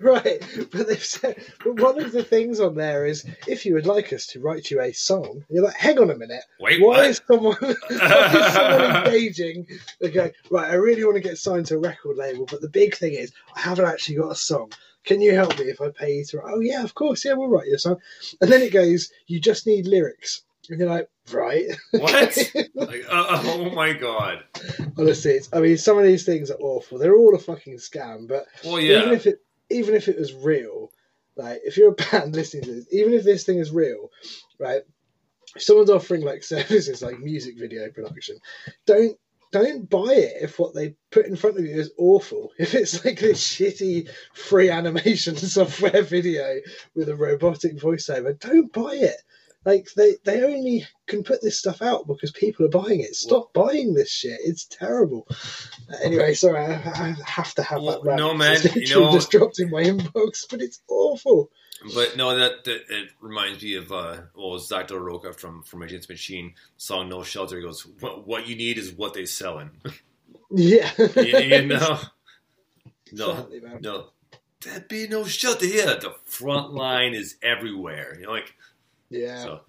[0.00, 0.42] right,
[0.72, 4.12] but they've said, but one of the things on there is if you would like
[4.12, 7.06] us to write you a song, you're like, hang on a minute, Wait, why what?
[7.10, 9.66] is someone, why is someone engaging?
[10.02, 12.96] Okay, right, I really want to get signed to a record label, but the big
[12.96, 14.72] thing is I haven't actually got a song.
[15.04, 16.38] Can you help me if I pay you to?
[16.38, 16.52] write?
[16.54, 17.96] Oh yeah, of course, yeah, we'll write you a song.
[18.40, 21.64] And then it goes, you just need lyrics, and you're like, right.
[21.92, 22.38] What?
[22.74, 24.44] Like, uh, oh my god.
[24.96, 26.98] Honestly, it's, I mean, some of these things are awful.
[26.98, 29.40] They're all a fucking scam, but Well, even if it
[29.70, 30.90] even if it was real,
[31.36, 34.10] like if you're a band listening to this, even if this thing is real,
[34.58, 34.82] right?
[35.56, 38.38] If someone's offering like services like music video production,
[38.86, 39.16] don't
[39.52, 42.50] don't buy it if what they put in front of you is awful.
[42.58, 46.60] If it's like this shitty free animation software video
[46.94, 49.16] with a robotic voiceover, don't buy it.
[49.64, 53.14] Like they, they only can put this stuff out because people are buying it.
[53.14, 54.38] Stop buying this shit.
[54.42, 55.28] It's terrible.
[56.02, 58.08] Anyway, sorry, I, I have to have Well, that.
[58.08, 58.18] rant.
[58.18, 61.50] no, man, you know- just dropped in my inbox, but it's awful.
[61.94, 65.82] But no, that, that it reminds me of uh, well, Zach La Rocha from from
[65.82, 69.70] Against Machine song "No Shelter." He goes, "What, what you need is what they selling."
[70.50, 71.98] Yeah, you, you know,
[73.12, 73.48] no,
[73.80, 74.06] no,
[74.60, 75.86] there be no shelter here.
[75.86, 78.16] The front line is everywhere.
[78.18, 78.54] You know, like
[79.08, 79.42] yeah.
[79.42, 79.60] so.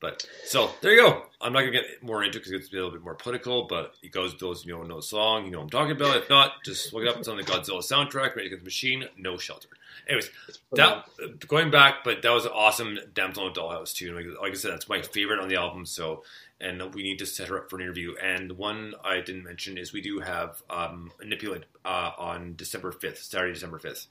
[0.00, 1.24] But so there you go.
[1.40, 3.66] I'm not gonna get more into it because it's a little bit more political.
[3.66, 6.16] But it goes those you know know the song, you know what I'm talking about.
[6.16, 7.16] If not, just look it up.
[7.16, 8.36] It's on the Godzilla soundtrack.
[8.36, 9.68] Rage Against the Machine, No Shelter.
[10.06, 10.30] Anyways,
[10.72, 11.04] that
[11.46, 14.14] going back, but that was an awesome Damsel in the Dollhouse too.
[14.14, 15.86] Like, like I said, that's my favorite on the album.
[15.86, 16.22] So,
[16.60, 18.14] and we need to set her up for an interview.
[18.22, 23.22] And one I didn't mention is we do have um, Manipulate uh, on December fifth,
[23.22, 24.06] Saturday, December fifth.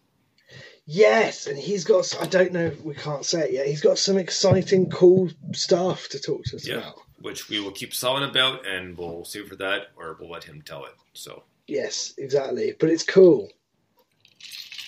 [0.85, 2.15] Yes, and he's got.
[2.21, 2.71] I don't know.
[2.83, 3.67] We can't say it yet.
[3.67, 7.01] He's got some exciting, cool stuff to talk to us Yeah, about.
[7.21, 10.61] which we will keep silent about, and we'll save for that, or we'll let him
[10.61, 10.93] tell it.
[11.13, 11.43] So.
[11.67, 12.73] Yes, exactly.
[12.79, 13.49] But it's cool,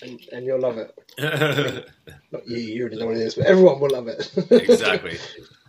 [0.02, 0.96] and, and you'll love it.
[2.32, 2.56] Not you.
[2.56, 4.32] You already know what it is, but everyone will love it.
[4.50, 5.18] exactly.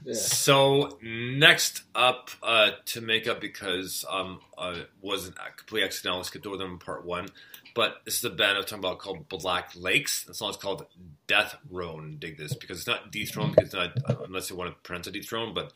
[0.04, 0.14] Yeah.
[0.14, 6.46] So next up uh, to make up because um uh, wasn't completely accidental, I skipped
[6.46, 7.28] over them in part one.
[7.74, 10.26] But this is a band I'm talking about called Black Lakes.
[10.26, 10.86] The song's called
[11.28, 12.18] Death Throne.
[12.20, 15.12] Dig this because it's not dethroned because it's not unless you want to pronounce it
[15.12, 15.72] dethroned, but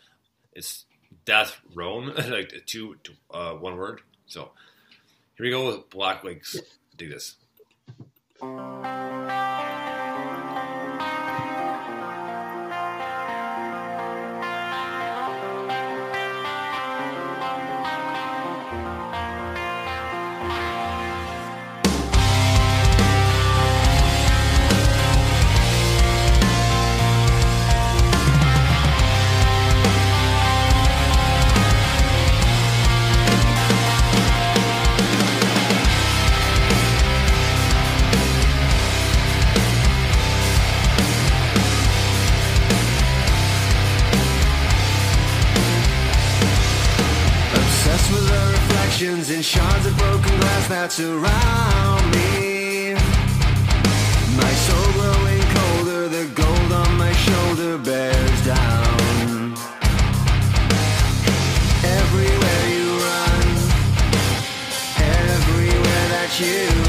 [0.53, 0.85] it's
[1.23, 4.01] Death Roan, like two, two uh, one word.
[4.25, 4.51] So
[5.37, 6.57] here we go with Black Lakes.
[6.97, 7.35] Do this.
[8.45, 9.54] Música
[48.95, 52.93] reflections in shards of broken glass that surround me.
[54.37, 59.53] My soul growing colder, the gold on my shoulder bears down.
[61.83, 63.47] Everywhere you run,
[64.97, 66.84] everywhere that you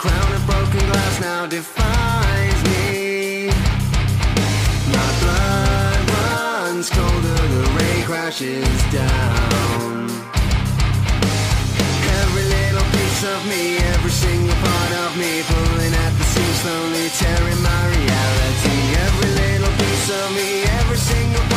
[0.00, 3.48] crown of broken glass now defines me
[4.96, 10.08] my blood runs colder, the rain crashes down.
[12.20, 17.06] Every little piece of me, every single part of me, pulling at the seams, slowly
[17.20, 18.78] tearing my reality.
[19.04, 21.49] Every little piece of me, every single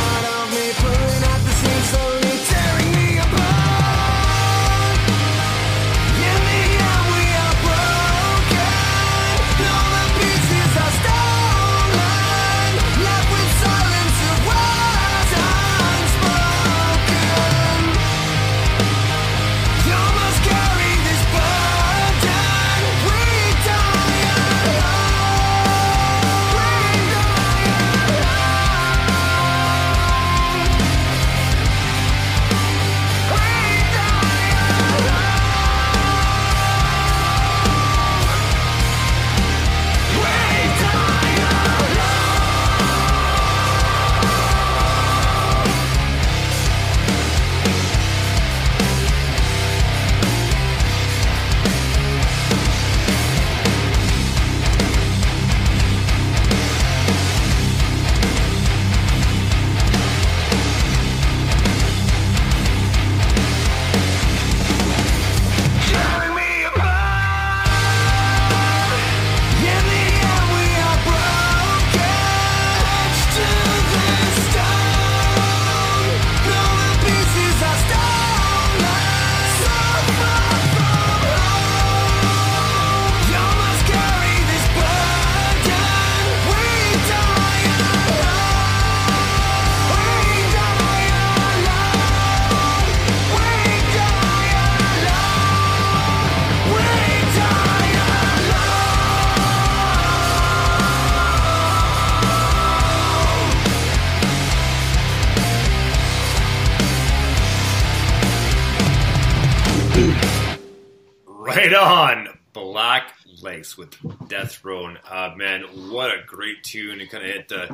[113.77, 113.95] With
[114.27, 114.97] Death Throne.
[115.09, 117.01] Uh, man, what a great tune!
[117.01, 117.67] It kind of hit the,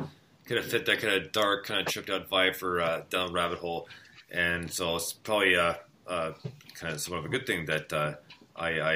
[0.46, 3.32] kind of fit that kind of dark, kind of tripped out vibe for uh, Down
[3.32, 3.88] Rabbit Hole,
[4.30, 5.74] and so it's probably uh,
[6.06, 6.32] uh,
[6.74, 8.14] kind of somewhat of a good thing that uh,
[8.56, 8.94] I, I,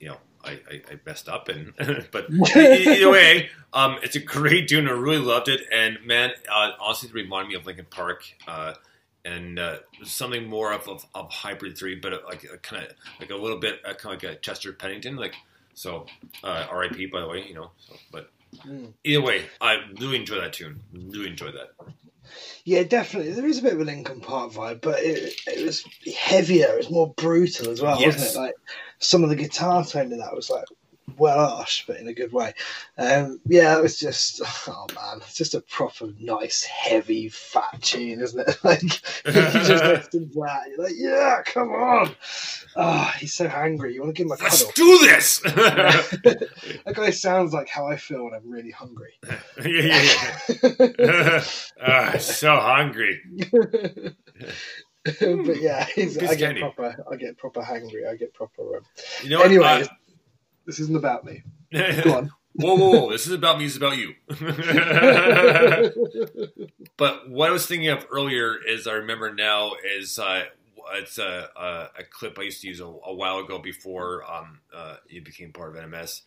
[0.00, 1.72] you know, I, I, I messed up, and
[2.10, 2.26] but
[2.56, 4.88] either way, um, it's a great tune.
[4.88, 8.24] I really loved it, and man, uh, honestly, it reminded me of Linkin Park.
[8.46, 8.74] Uh,
[9.24, 12.92] and uh, something more of, of, of Hybrid Theory, but uh, like a kind of
[13.18, 15.34] like a little bit uh, kind of like a Chester Bennington, like
[15.74, 16.06] so.
[16.42, 17.06] Uh, R.I.P.
[17.06, 17.70] By the way, you know.
[17.78, 18.30] So, but
[19.04, 20.80] either way, I really enjoy that tune.
[20.92, 21.70] Really enjoy that.
[22.64, 23.32] Yeah, definitely.
[23.32, 25.84] There is a bit of a Linkin Park vibe, but it, it was
[26.16, 26.68] heavier.
[26.68, 28.14] It was more brutal as well, Yes.
[28.16, 28.38] wasn't it?
[28.40, 28.54] Like
[28.98, 30.64] some of the guitar tone in that was like
[31.18, 32.52] well harsh, but in a good way.
[32.98, 38.20] Um, yeah, it was just oh man, it's just a proper nice, heavy, fat tune,
[38.20, 38.56] isn't it?
[38.64, 42.14] Like you just listen to that, you're like, yeah, come on.
[42.76, 43.94] Oh, he's so angry.
[43.94, 44.72] You want to give him a Let's cuddle?
[44.74, 45.38] do this.
[45.40, 49.12] that guy sounds like how I feel when I'm really hungry.
[49.64, 51.44] yeah, yeah, yeah.
[51.80, 53.20] Ah, so hungry.
[55.04, 57.04] but yeah, he's, I get proper.
[57.10, 58.08] I get proper hangry.
[58.08, 58.78] I get proper.
[58.78, 58.82] Um,
[59.22, 59.46] You know what?
[59.46, 59.86] anyway,
[60.66, 61.42] this isn't about me.
[61.72, 62.30] Go on.
[62.54, 63.10] whoa, whoa, whoa!
[63.10, 63.64] This is about me.
[63.64, 64.14] This is about you.
[66.96, 70.44] but what I was thinking of earlier is I remember now is uh,
[70.94, 74.60] it's a, a, a clip I used to use a, a while ago before um,
[74.74, 76.22] uh, it became part of NMS.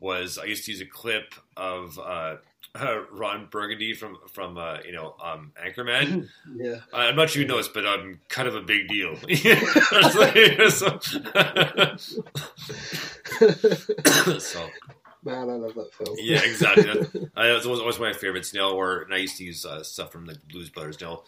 [0.00, 2.36] Was I used to use a clip of uh,
[3.12, 6.28] Ron Burgundy from from uh, you know um, Anchorman.
[6.56, 6.80] yeah.
[6.92, 9.16] I'm not sure you know this, but I'm kind of a big deal.
[10.70, 10.98] so,
[14.38, 14.68] so,
[15.22, 16.16] Man, I love that film.
[16.20, 16.84] yeah, exactly.
[16.84, 18.52] That, uh, was always my favorites.
[18.52, 21.00] You know, or and I used to use uh, stuff from the Blues Brothers.
[21.00, 21.24] No,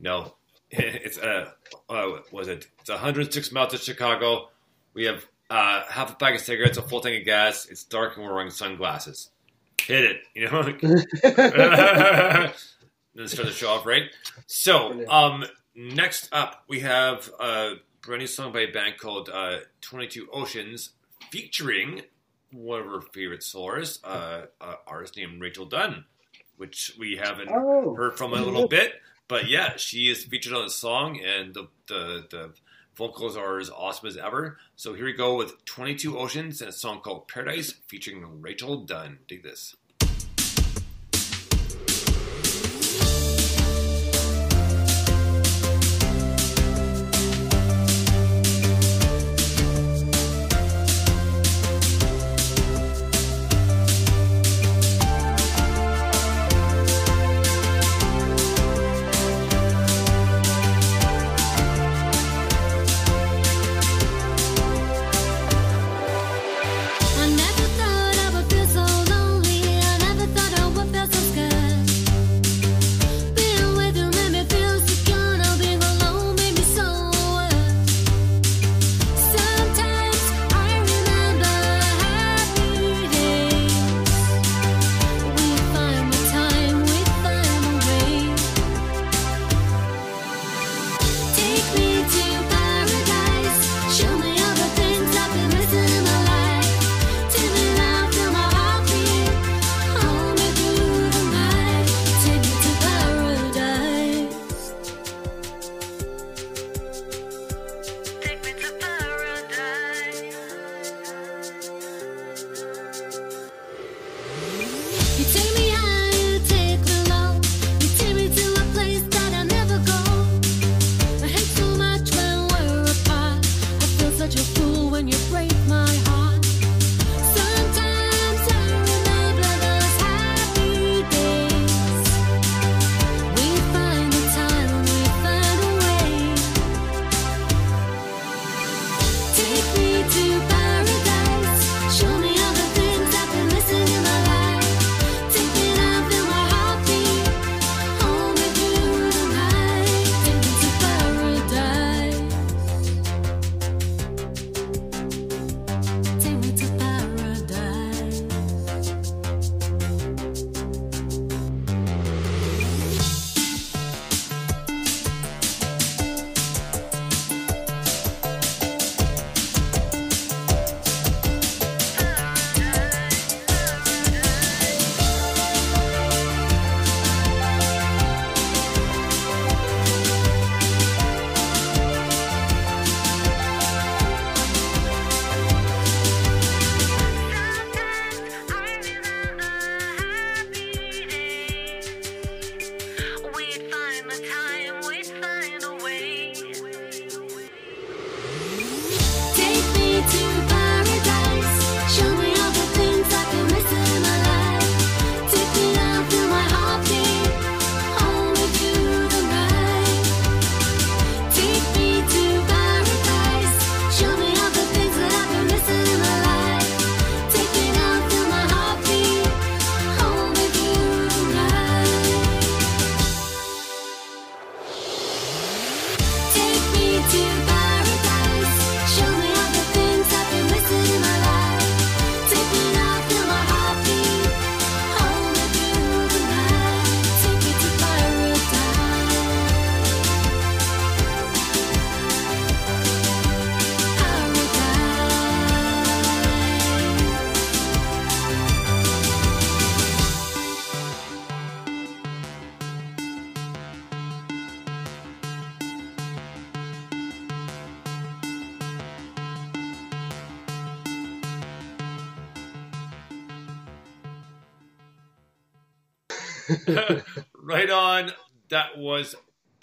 [0.00, 0.34] no,
[0.70, 1.50] it's uh,
[1.88, 2.66] uh, was it?
[2.80, 4.48] It's 106 miles to Chicago.
[4.94, 7.66] We have uh, half a pack of cigarettes, a full tank of gas.
[7.66, 9.30] It's dark, and we're wearing sunglasses.
[9.80, 10.62] Hit it, you know.
[13.14, 14.04] then start the show off, right?
[14.46, 15.44] So, um,
[15.74, 20.90] next up we have a brand new song by a band called uh, 22 Oceans,
[21.30, 22.02] featuring
[22.52, 26.04] one of our favorite solos, uh, uh, artist named Rachel Dunn,
[26.56, 27.94] which we haven't Oh.
[27.94, 28.94] heard from in a little bit.
[29.28, 32.50] But yeah, she is featured on the song, and the, the, the
[32.98, 34.58] vocals are as awesome as ever.
[34.74, 39.20] So here we go with 22 Oceans and a song called Paradise featuring Rachel Dunn.
[39.28, 39.76] Dig this.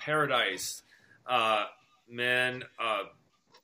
[0.05, 0.83] Paradise.
[1.25, 1.65] Uh,
[2.07, 3.03] man, uh,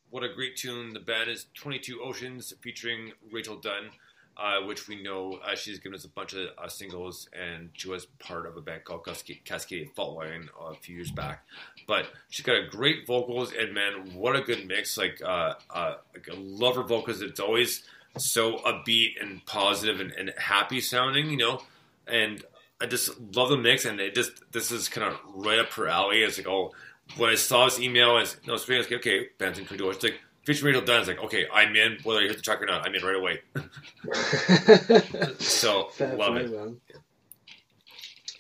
[0.09, 0.91] what a great tune.
[0.91, 3.91] The band is 22 Oceans featuring Rachel Dunn,
[4.35, 7.87] uh, which we know uh, she's given us a bunch of uh, singles and she
[7.87, 11.45] was part of a band called Cascade, Cascade Fault Line a few years back.
[11.87, 14.97] But she's got great vocals and man, what a good mix.
[14.97, 17.21] Like, uh, uh, like I love her vocals.
[17.21, 17.83] It's always
[18.17, 21.61] so upbeat and positive and, and happy sounding, you know,
[22.07, 22.43] and
[22.81, 25.87] I just love the mix, and it just this is kind of right up her
[25.87, 26.23] alley.
[26.23, 26.71] It's like, oh,
[27.17, 29.95] when I saw this email, it's no, it's like, okay, Benson can do it.
[29.95, 30.99] It's like feature radio done.
[30.99, 31.97] It's like, okay, I'm in.
[32.03, 33.41] Whether I hit the track or not, I'm in right away.
[35.39, 36.51] so Fair love play, it.
[36.51, 36.77] man.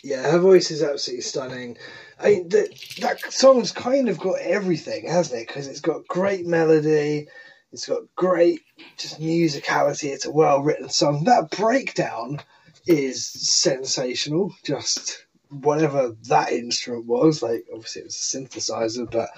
[0.03, 1.77] Yeah, her voice is absolutely stunning.
[2.19, 2.69] I mean, the,
[3.01, 5.47] that song's kind of got everything, hasn't it?
[5.47, 7.27] Because it's got great melody,
[7.71, 8.61] it's got great
[8.97, 10.09] just musicality.
[10.09, 11.25] It's a well written song.
[11.25, 12.39] That breakdown
[12.87, 14.53] is sensational.
[14.63, 19.29] Just whatever that instrument was, like obviously it was a synthesizer, but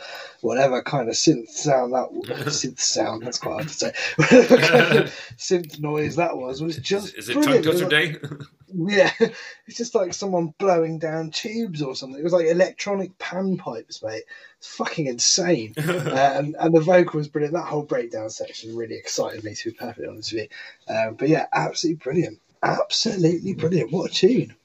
[0.41, 2.09] whatever kind of synth sound that
[2.47, 3.93] synth sound that's quite hard to say.
[4.17, 5.05] Whatever kind of
[5.37, 7.65] synth noise that was was just Is it tongue brilliant.
[7.65, 8.15] twister day?
[8.73, 12.19] yeah, it's just like someone blowing down tubes or something.
[12.19, 14.23] It was like electronic panpipes, mate.
[14.59, 15.73] It's fucking insane.
[15.77, 17.55] and, and the vocal was brilliant.
[17.55, 20.43] That whole breakdown section really excited me, to be perfectly honest with
[20.87, 20.95] you.
[20.95, 22.39] Um, but yeah, absolutely brilliant.
[22.63, 23.91] Absolutely brilliant.
[23.91, 24.55] What a tune.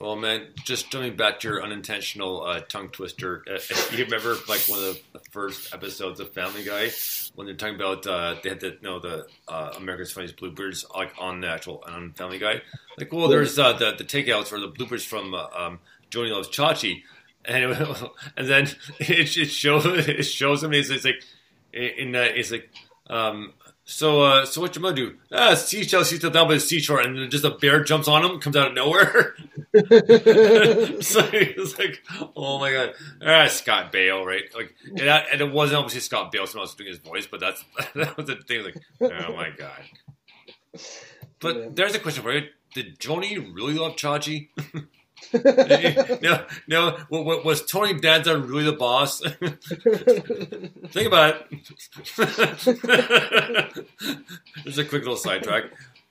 [0.00, 3.44] Well, man, just jumping back to your unintentional uh, tongue twister.
[3.48, 3.58] Uh,
[3.92, 6.90] you remember like one of the first episodes of Family Guy
[7.34, 10.84] when they're talking about uh, they had the you know the uh, America's Funniest Bloopers
[10.94, 12.60] like on the actual on Family Guy.
[12.98, 15.78] Like, well, there's uh, the the takeouts or the bloopers from uh, um,
[16.10, 17.02] Joanie Loves Chachi,
[17.44, 17.88] and it,
[18.36, 18.64] and then
[18.98, 20.72] it, it shows it shows him.
[20.72, 21.22] It's, it's like
[21.72, 22.68] in that it's like.
[23.08, 23.52] Um,
[23.86, 25.16] so, uh, so what you gonna do?
[25.30, 28.40] Ah, seashell shoots down by the seashore, and then just a bear jumps on him,
[28.40, 29.34] comes out of nowhere.
[31.02, 32.02] so it's like,
[32.34, 34.44] oh my god, ah, Scott Baio, right?
[34.54, 37.40] Like, and, that, and it wasn't obviously Scott Baio, someone else doing his voice, but
[37.40, 37.62] that's
[37.94, 38.64] that was the thing.
[38.64, 39.82] Like, oh my god.
[41.40, 44.48] But there's a question for you: Did Joanie really love Chachi?
[46.22, 46.98] no, no.
[47.10, 49.20] wa- wa- Was Tony Danza really the boss?
[50.92, 52.16] Think about it.
[54.64, 55.64] There's a quick little sidetrack.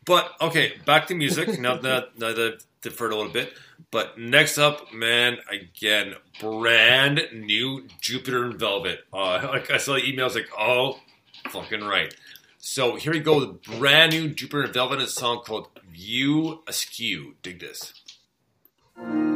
[0.05, 1.59] But okay, back to music.
[1.59, 3.53] Now that now that I've deferred a little bit.
[3.91, 9.05] But next up, man, again, brand new Jupiter and Velvet.
[9.13, 10.99] Uh, like I saw the emails, like, oh,
[11.49, 12.13] fucking right.
[12.57, 16.63] So here we go, the brand new Jupiter and Velvet, and a song called "View
[16.67, 17.93] Askew." Dig this.
[18.95, 19.32] I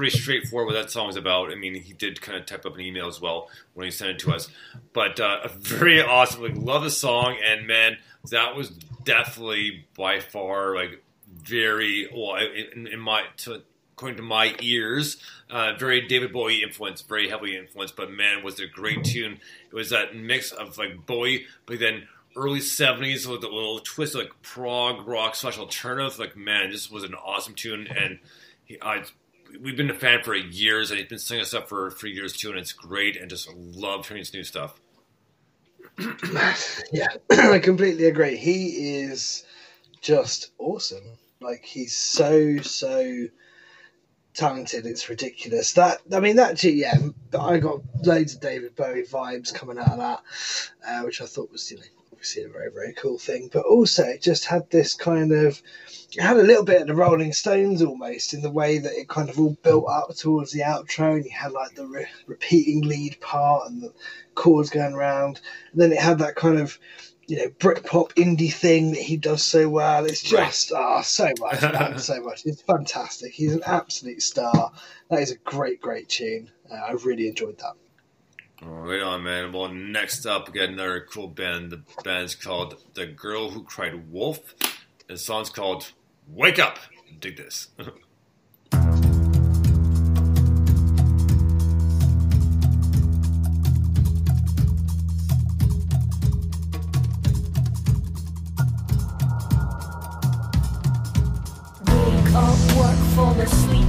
[0.00, 1.52] pretty straightforward what that song is about.
[1.52, 4.12] I mean, he did kind of type up an email as well when he sent
[4.12, 4.48] it to us.
[4.94, 6.42] But uh, very awesome.
[6.42, 7.36] Like, love the song.
[7.44, 7.98] And man,
[8.30, 13.60] that was definitely by far like very well in, in my to,
[13.92, 15.18] according to my ears,
[15.50, 17.94] uh, very David Bowie influenced, very heavily influenced.
[17.94, 19.38] But man, was it a great tune!
[19.70, 24.14] It was that mix of like Bowie, but then early '70s with a little twist
[24.14, 26.18] like prog rock slash alternative.
[26.18, 28.18] Like man, this was an awesome tune, and
[28.80, 29.04] I.
[29.58, 32.34] We've been a fan for years, and he's been singing us up for, for years
[32.34, 33.16] too, and it's great.
[33.16, 34.80] And just love hearing his new stuff.
[36.92, 38.36] yeah, I completely agree.
[38.36, 39.44] He is
[40.00, 41.18] just awesome.
[41.40, 43.26] Like he's so so
[44.34, 44.86] talented.
[44.86, 45.72] It's ridiculous.
[45.74, 46.96] That I mean, that yeah.
[47.30, 50.22] But I got loads of David Bowie vibes coming out of that,
[50.86, 53.50] uh, which I thought was you know obviously a very very cool thing.
[53.52, 55.60] But also, it just had this kind of
[56.12, 59.08] it had a little bit of the Rolling Stones almost in the way that it
[59.08, 62.82] kind of all built up towards the outro, and you had like the re- repeating
[62.82, 63.92] lead part and the
[64.34, 65.40] chords going around,
[65.72, 66.78] and then it had that kind of
[67.28, 70.04] you know Britpop indie thing that he does so well.
[70.04, 72.44] It's just ah so much, man, so much.
[72.44, 73.32] It's fantastic.
[73.32, 74.72] He's an absolute star.
[75.10, 76.50] That is a great, great tune.
[76.70, 77.74] Uh, I really enjoyed that.
[78.62, 79.52] Right on, man.
[79.52, 81.70] Well, next up, we got another cool band.
[81.70, 84.54] The band's called The Girl Who Cried Wolf.
[85.08, 85.90] And the song's called
[86.32, 86.78] Wake up!
[87.18, 87.68] Dig this.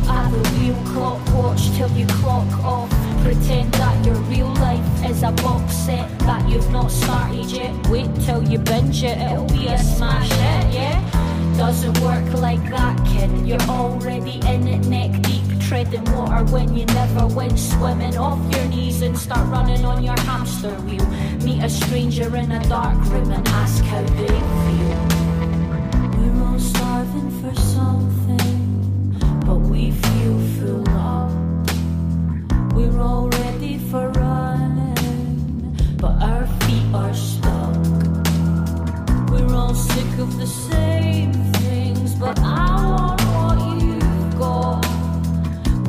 [0.08, 2.90] at the real clock watch till you clock off
[3.24, 8.10] pretend that your real life is a box set that you've not started yet wait
[8.26, 11.11] till you binge it it'll be a smash hit yeah
[11.58, 13.30] doesn't work like that, kid.
[13.48, 18.18] You're already in it neck deep, treading water when you never went swimming.
[18.18, 21.06] Off your knees and start running on your hamster wheel.
[21.46, 25.02] Meet a stranger in a dark room and ask how they feel.
[26.18, 31.32] We're all starving for something, but we feel full up.
[32.74, 37.14] We're all ready for running, but our feet are
[39.52, 39.76] We want
[43.36, 44.86] what you've got.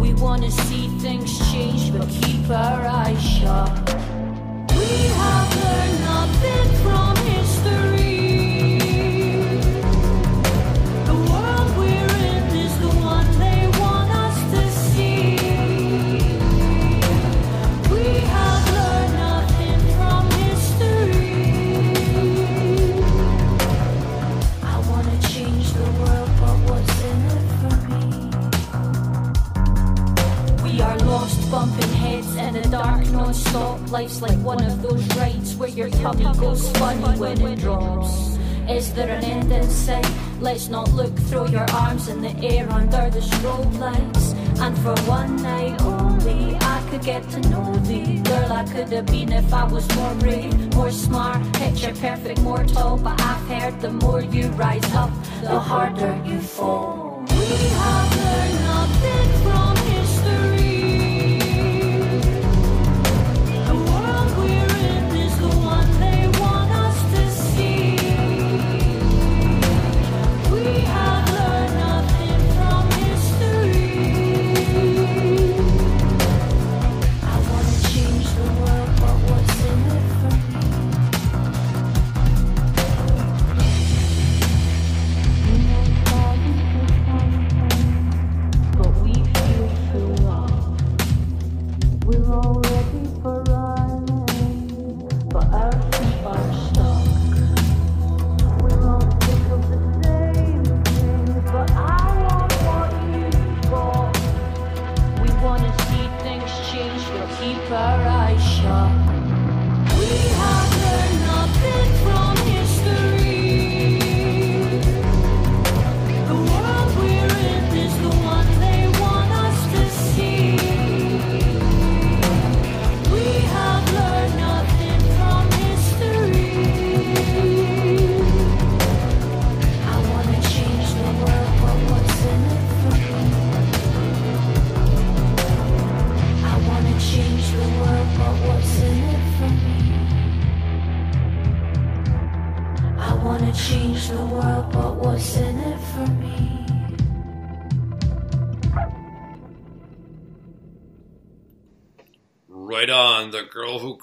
[0.01, 3.89] We want to see things change but keep our eyes sharp
[4.77, 4.89] We
[5.21, 8.02] have learned nothing from history.
[33.33, 33.91] Non-stop.
[33.91, 38.37] Life's like one of those rides where your tummy goes funny when it drops.
[38.69, 40.07] Is there an end in sight?
[40.41, 41.15] Let's not look.
[41.31, 44.33] Throw your arms in the air under the strobe lights.
[44.61, 48.21] And for one night only, I could get to know thee.
[48.21, 52.65] Girl, I could have been if I was more brave, more smart, picture perfect, more
[52.65, 52.99] tall.
[52.99, 55.11] But I've heard the more you rise up,
[55.41, 57.25] the harder you fall.
[57.31, 57.47] We
[57.81, 59.62] have learned nothing from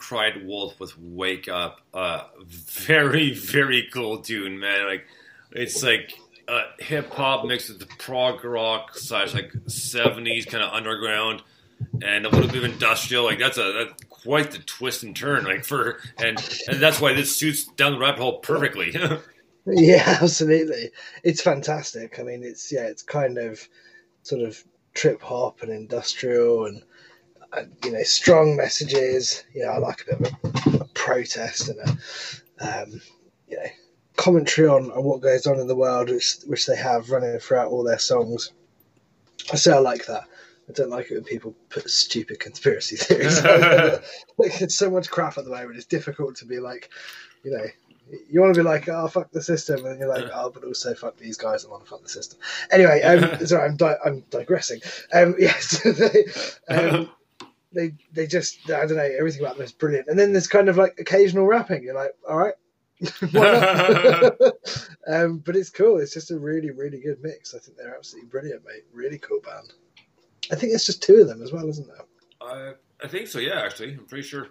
[0.09, 1.81] Cried Wolf with Wake Up.
[1.93, 4.87] Uh, very, very cool tune, man.
[4.87, 5.05] Like,
[5.51, 6.15] it's like
[6.47, 11.43] uh, hip hop mixed with the prog rock slash like 70s kind of underground
[12.01, 13.23] and a little bit of industrial.
[13.23, 15.43] Like, that's a that's quite the twist and turn.
[15.43, 18.95] Like, for, and, and that's why this suits down the rabbit hole perfectly.
[19.67, 20.89] Yeah, absolutely.
[21.23, 22.17] It's fantastic.
[22.17, 23.67] I mean, it's yeah, it's kind of
[24.23, 24.63] sort of
[24.95, 26.81] trip hop and industrial and
[27.83, 29.43] you know strong messages.
[29.53, 33.01] You know, I like a bit of a, a protest and a um,
[33.47, 33.69] you know
[34.15, 37.71] commentary on, on what goes on in the world, which which they have running throughout
[37.71, 38.51] all their songs.
[39.51, 40.23] I say I like that.
[40.67, 43.43] I don't like it when people put stupid conspiracy theories.
[43.43, 45.77] like, it's so much crap at the moment.
[45.77, 46.89] It's difficult to be like,
[47.43, 47.65] you know,
[48.29, 50.93] you want to be like, oh, fuck the system, and you're like, oh, but also
[50.93, 52.39] fuck these guys that want to fuck the system.
[52.71, 54.81] Anyway, um, sorry, I'm di- I'm digressing.
[55.13, 57.09] Um, yes, um,
[57.71, 60.69] they they just I don't know everything about them is brilliant, and then there's kind
[60.69, 61.83] of like occasional rapping.
[61.83, 62.53] You're like, all right.
[65.07, 65.97] Um, but it's cool.
[65.97, 67.55] It's just a really, really good mix.
[67.55, 68.83] I think they're absolutely brilliant, mate.
[68.93, 69.73] Really cool band.
[70.51, 72.05] I think it's just two of them as well, isn't there?
[72.41, 73.93] I, I think so, yeah, actually.
[73.93, 74.49] I'm pretty sure.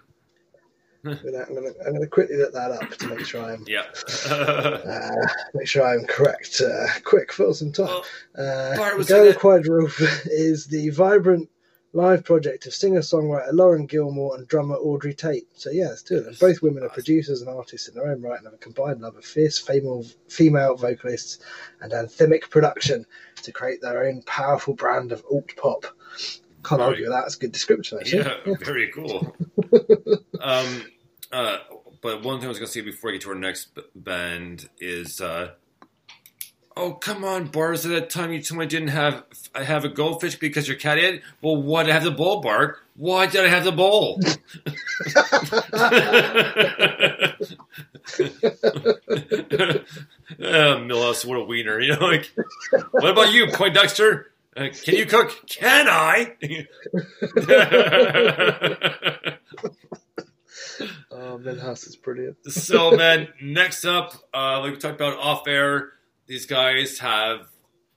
[1.05, 3.85] I'm gonna, I'm gonna, I'm gonna quickly look that up to make sure I'm Yeah.
[4.29, 5.13] uh,
[5.55, 6.61] make sure I'm correct.
[6.61, 7.87] Uh, quick, fill some time.
[7.87, 8.05] Well,
[8.37, 11.49] Uh, Bart was Girl saying that- Quadroof is the vibrant
[11.99, 15.49] live project of singer-songwriter Lauren Gilmore and drummer Audrey Tate.
[15.55, 16.37] So yeah, it's two of them.
[16.41, 19.17] Both women are producers and artists in their own right and have a combined love
[19.17, 21.39] of fierce female, female vocalists
[21.81, 23.05] and anthemic production
[23.43, 25.87] to create their own powerful brand of alt pop.
[26.65, 27.25] Can't argue with that.
[27.27, 28.25] It's a good description, actually.
[28.25, 29.35] Yeah, very cool.
[30.41, 30.85] um,
[31.33, 31.59] uh,
[32.01, 35.21] but one thing I was gonna say before I get to our next band is,
[35.21, 35.53] uh,
[36.79, 37.85] oh come on, Bart!
[37.85, 39.25] At that time you told me I didn't have
[39.55, 41.17] I have a goldfish because your cat ate.
[41.17, 41.23] it?
[41.43, 42.79] Well, why did I have the bowl, Bart?
[42.97, 44.21] Why did I have the bowl?
[44.25, 44.31] uh,
[50.39, 51.81] Milhouse, what a wiener!
[51.81, 52.31] You know, like,
[52.93, 54.31] what about you, Poindexter?
[54.57, 55.33] Uh, can you cook?
[55.49, 56.37] Can I?
[61.11, 62.37] Oh, Milhouse is brilliant.
[62.53, 65.91] so man, next up, uh, like we talked about off air,
[66.29, 67.49] these guys have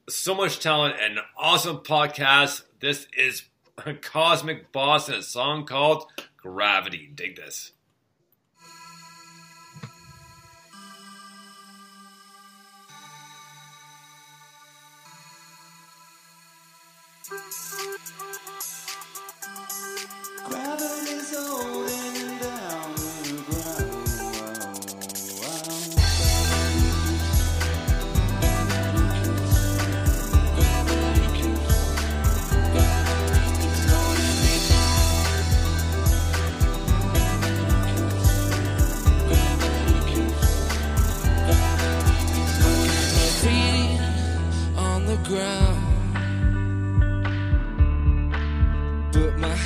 [0.09, 2.63] so much talent and awesome podcast.
[2.79, 3.43] This is
[4.01, 6.05] Cosmic Boss and a song called
[6.37, 7.11] Gravity.
[7.13, 7.73] Dig this.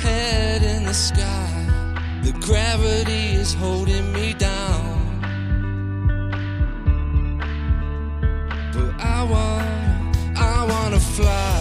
[0.06, 1.52] Head in the sky.
[2.22, 4.94] The gravity is holding me down.
[8.74, 10.16] But I want,
[10.52, 11.55] I wanna fly.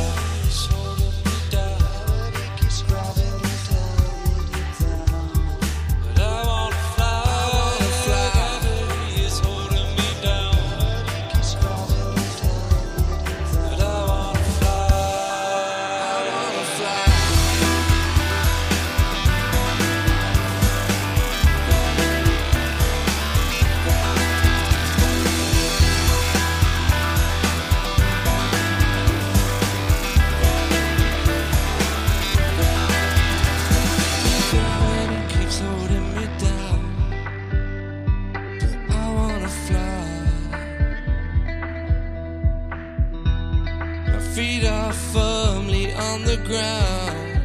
[44.36, 47.41] Feet are firmly on the ground,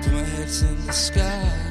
[0.00, 1.67] but my head's in the sky.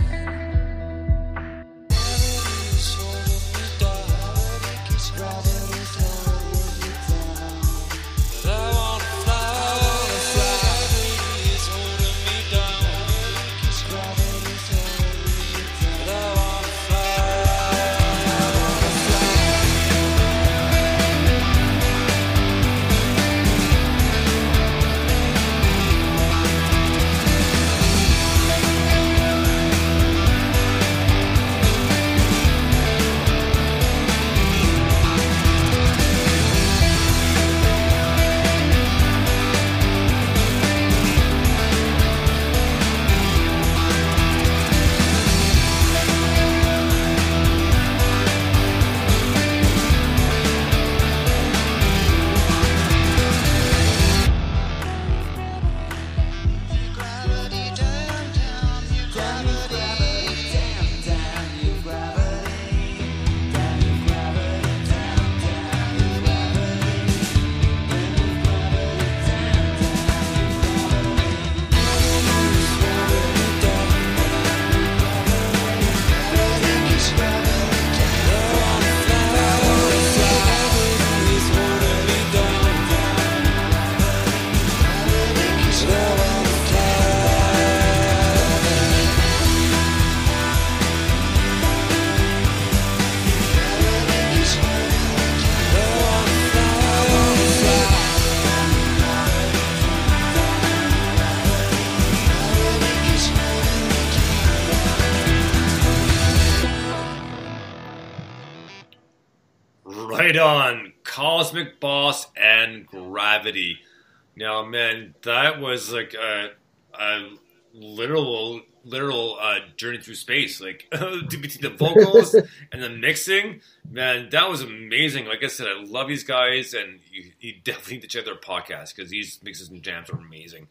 [119.98, 120.62] Journey through space.
[120.62, 122.34] Like between the vocals
[122.72, 125.26] and the mixing, man, that was amazing.
[125.26, 128.36] Like I said, I love these guys, and you, you definitely need to check their
[128.36, 130.68] podcast because these mixes and jams are amazing.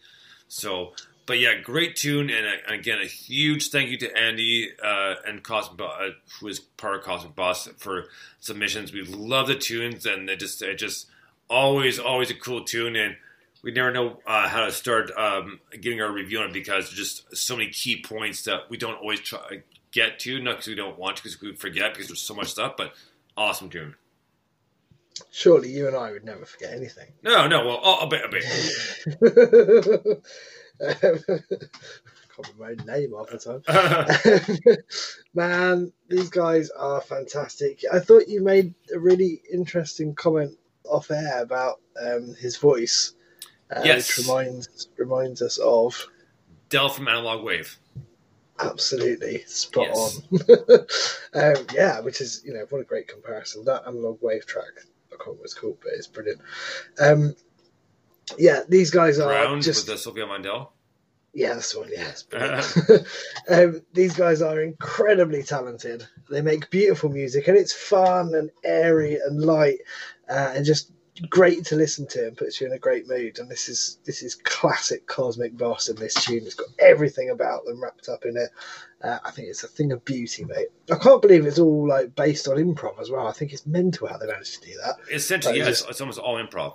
[0.49, 0.93] So,
[1.27, 5.15] but yeah, great tune, and, uh, and again, a huge thank you to Andy uh,
[5.27, 8.05] and Cosmic, uh, who is part of Cosmic Boss, for
[8.39, 8.93] submissions.
[8.93, 11.09] We love the tunes, and it just, it just
[11.51, 13.17] always, always a cool tune, and
[13.67, 17.37] we never know uh, how to start um, giving our review on it because just
[17.37, 20.97] so many key points that we don't always try, get to, not because we don't
[20.97, 22.75] want to, because we forget because there's so much stuff.
[22.79, 22.93] But
[23.37, 23.97] awesome tune.
[25.33, 27.09] Surely you and I would never forget anything.
[27.25, 28.45] No, no, well, oh, a bit, a bit.
[31.03, 31.41] um,
[32.37, 34.77] can't remember my own name half the time.
[35.35, 37.81] Man, these guys are fantastic.
[37.93, 43.16] I thought you made a really interesting comment off air about um, his voice,
[43.75, 44.17] uh, Yes.
[44.17, 46.07] which reminds reminds us of
[46.69, 47.79] Dell from Analog Wave.
[48.59, 50.21] absolutely spot Yes.
[50.33, 50.79] on.
[51.59, 53.65] um, yeah, which is you know what a great comparison.
[53.65, 56.41] That analog wave track, I can't remember what it's called, but it's brilliant.
[57.01, 57.35] Um,
[58.39, 60.69] yeah, these guys are Round just with the Sophia Mondell.
[61.35, 61.91] Yeah, that's one.
[61.93, 62.15] Yeah,
[63.51, 66.07] um, these guys are incredibly talented.
[66.31, 69.81] They make beautiful music, and it's fun and airy and light,
[70.31, 70.93] uh, and just
[71.29, 73.39] great to listen to, and puts you in a great mood.
[73.39, 76.45] And this is this is classic Cosmic Boss in this tune.
[76.45, 78.51] It's got everything about them wrapped up in it.
[79.03, 80.69] Uh, I think it's a thing of beauty, mate.
[80.91, 83.27] I can't believe it's all like based on improv as well.
[83.27, 84.97] I think it's mental how they managed to do that.
[85.13, 86.75] Essentially, Like yeah, it's, just- it's almost all improv.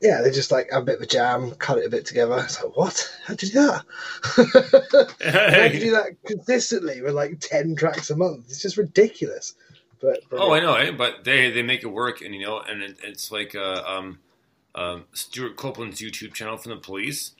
[0.00, 2.36] Yeah, they just like have a bit of a jam, cut it a bit together.
[2.40, 3.08] It's like, what?
[3.24, 3.84] How'd you do that?
[5.22, 8.46] How do you do that consistently with like ten tracks a month?
[8.48, 9.54] It's just ridiculous.
[10.32, 13.30] Oh, I know, but they they make it work, and you know, and it, it's
[13.30, 14.18] like uh, um,
[14.74, 17.32] um, Stewart Copeland's YouTube channel from the police,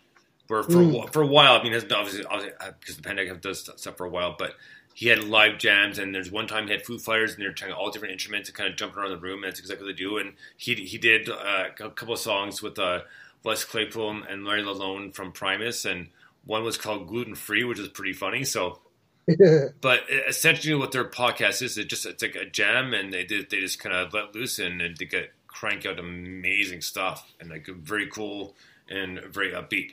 [0.48, 1.12] where for a Mm.
[1.12, 4.06] for a while, I mean, has obviously, obviously uh, because the pandemic does stuff for
[4.06, 4.54] a while, but
[4.94, 7.72] he had live jams, and there's one time he had Foo Fighters, and they're trying
[7.72, 10.02] all different instruments and kind of jumping around the room, and that's exactly what they
[10.02, 10.18] do.
[10.18, 13.00] And he he did uh, a couple of songs with uh,
[13.44, 16.08] Les Claypool and Larry LaLonde from Primus, and
[16.44, 18.44] one was called Gluten Free, which is pretty funny.
[18.44, 18.80] So
[19.80, 23.50] but essentially what their podcast is it just it's like a jam and they did
[23.50, 27.50] they just kind of let loose and, and they get crank out amazing stuff and
[27.50, 28.56] like very cool
[28.88, 29.92] and very upbeat.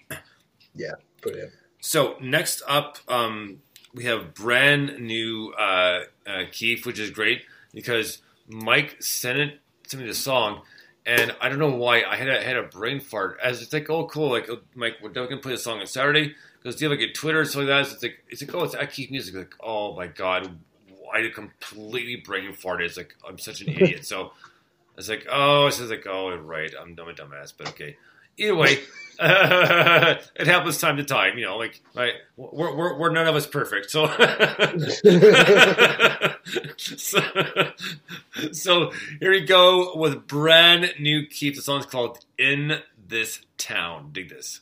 [0.74, 1.52] Yeah, brilliant.
[1.80, 3.62] so next up um,
[3.94, 7.44] we have brand new uh, uh, Keith which is great
[7.74, 10.62] because Mike sent it to me the song
[11.06, 13.38] and I don't know why I had a, had a brain fart.
[13.44, 15.88] As it's like oh cool like oh, Mike we're definitely gonna play the song on
[15.88, 18.54] Saturday because do you like a Twitter or something like that it's like it's like
[18.54, 20.58] oh it's at Music like oh my god
[21.14, 24.32] I completely brain farted it's like I'm such an idiot so
[24.98, 27.98] it's like oh it's just like oh right I'm dumb a dumbass but okay
[28.38, 28.80] either way
[29.20, 33.46] it happens time to time you know like right we're, we're, we're none of us
[33.46, 34.08] perfect so
[36.78, 37.20] so,
[38.52, 41.56] so here we go with brand new Keith.
[41.56, 44.10] The song's called In This Town.
[44.12, 44.62] Dig this.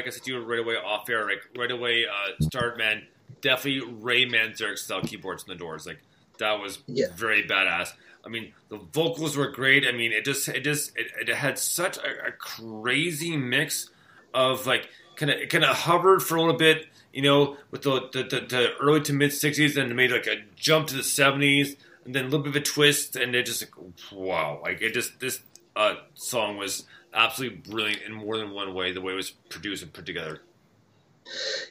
[0.00, 3.02] Mike, I said to you right away off air, like right away, uh, start man,
[3.42, 5.86] definitely Ray Manzarek style keyboards in the doors.
[5.86, 6.00] Like
[6.38, 7.08] that was Yeah.
[7.14, 7.92] very badass.
[8.24, 9.86] I mean, the vocals were great.
[9.86, 13.90] I mean, it just, it just, it, it had such a, a crazy mix
[14.32, 18.08] of like kind of, kind of hovered for a little bit, you know, with the
[18.12, 21.76] the, the, the early to mid '60s, and made like a jump to the '70s,
[22.06, 23.72] and then a little bit of a twist, and it just, like,
[24.12, 25.40] wow, like it just, this
[25.76, 26.84] uh, song was
[27.14, 28.92] absolutely brilliant in more than one way.
[28.92, 30.40] The way it was produced and put together.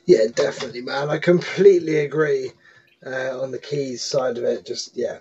[0.06, 1.10] Yeah, definitely, man.
[1.10, 2.52] I completely agree
[3.06, 4.66] uh, on the keys side of it.
[4.66, 5.20] Just yeah,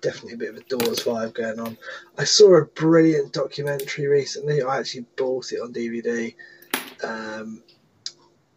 [0.00, 1.76] definitely a bit of a Doors vibe going on.
[2.18, 4.62] I saw a brilliant documentary recently.
[4.62, 6.34] I actually bought it on DVD,
[7.04, 7.62] um,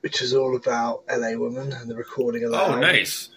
[0.02, 2.62] which was all about LA Woman and the recording of that.
[2.62, 2.82] Oh, album.
[2.82, 3.30] nice.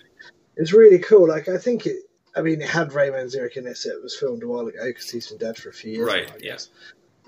[0.56, 1.28] It was really cool.
[1.28, 1.96] Like I think it.
[2.34, 3.78] I mean, it had Ray Manzarek in it.
[3.78, 6.06] So it was filmed a while ago because he's been dead for a few years.
[6.06, 6.58] Right, I yeah.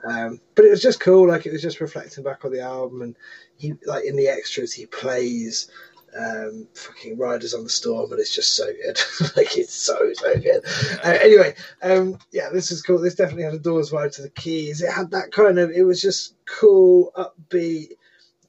[0.05, 1.29] Um, but it was just cool.
[1.29, 3.17] Like it was just reflecting back on the album, and
[3.57, 5.71] he like in the extras he plays
[6.19, 8.99] um, fucking Riders on the Storm, and it's just so good.
[9.37, 10.65] like it's so so good.
[11.05, 13.01] Uh, anyway, um, yeah, this is cool.
[13.01, 14.83] This definitely had a Doors vibe to the keys.
[14.83, 15.71] It had that kind of.
[15.71, 17.93] It was just cool, upbeat,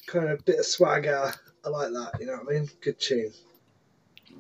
[0.08, 1.34] kind of bit of swagger.
[1.66, 2.20] I like that.
[2.20, 2.70] You know what I mean?
[2.82, 3.34] Good tune.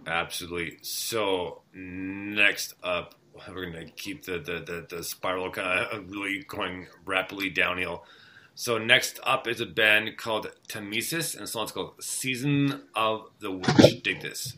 [0.07, 0.77] Absolutely.
[0.81, 3.15] So next up,
[3.47, 7.49] we're going to keep the, the, the, the spiral kind of uh, really going rapidly
[7.49, 8.03] downhill.
[8.55, 13.51] So next up is a band called Tamesis, and the song's called "Season of the
[13.51, 14.57] Witch." Dig this.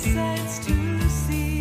[0.00, 1.59] Sights to see.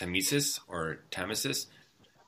[0.00, 1.66] I would say Tamesis or Tamesis.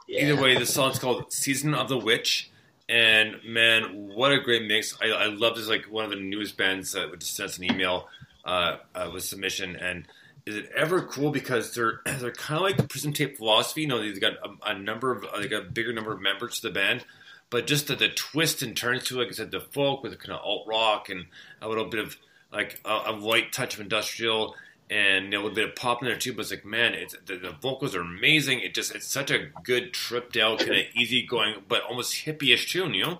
[0.09, 2.51] Either way, the song's called "Season of the Witch,"
[2.89, 4.97] and man, what a great mix!
[5.01, 5.69] I, I love this.
[5.69, 8.09] Like one of the newest bands that would just send us an email
[8.45, 9.77] uh, uh, with submission.
[9.77, 10.07] And
[10.47, 13.83] is it ever cool because they're they're kind of like the Prism Tape Philosophy?
[13.83, 16.69] You know, they've got a, a number of got a bigger number of members to
[16.69, 17.05] the band,
[17.51, 20.33] but just the, the twist and turns to, like I said, the folk with kind
[20.33, 21.27] of alt rock and
[21.63, 22.17] a little bit of
[22.53, 24.57] like a, a light touch of industrial
[24.91, 26.33] and bit of pop in there too.
[26.33, 28.61] But it's like, man, it's the, the vocals are amazing.
[28.61, 32.73] It just it's such a good tripped out, kind of easy going, but almost hippie-ish
[32.73, 33.19] tune, you know?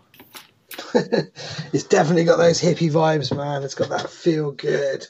[1.73, 3.63] it's definitely got those hippie vibes, man.
[3.63, 5.07] It's got that feel good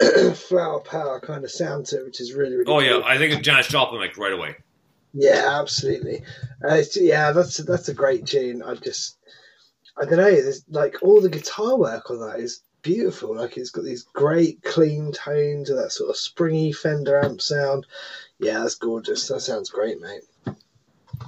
[0.34, 3.04] flower power kind of sound to it, which is really, really Oh yeah, cool.
[3.04, 4.56] I think of Janis Joplin like right away.
[5.12, 6.22] Yeah, absolutely.
[6.66, 8.62] Uh, yeah, that's that's a great tune.
[8.62, 9.18] I just,
[10.00, 10.30] I don't know.
[10.30, 13.36] There's like all the guitar work on that is beautiful.
[13.36, 17.86] Like it's got these great clean tones and that sort of springy Fender amp sound.
[18.38, 19.28] Yeah, that's gorgeous.
[19.28, 20.22] That sounds great, mate.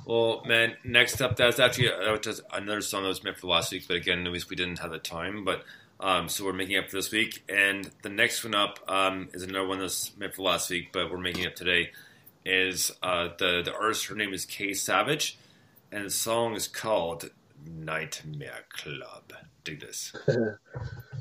[0.07, 3.73] Well, man, next up, that's actually that was another song that was meant for last
[3.73, 5.45] week, but again, at least we didn't have the time.
[5.45, 5.65] But
[6.01, 9.43] um, so we're making up for this week, and the next one up um, is
[9.43, 11.91] another one that's meant for last week, but we're making up today.
[12.45, 14.07] Is uh, the the artist?
[14.07, 15.39] Her name is Kay Savage,
[15.93, 17.31] and the song is called
[17.65, 19.33] Nightmare Club.
[19.63, 20.13] Dig this.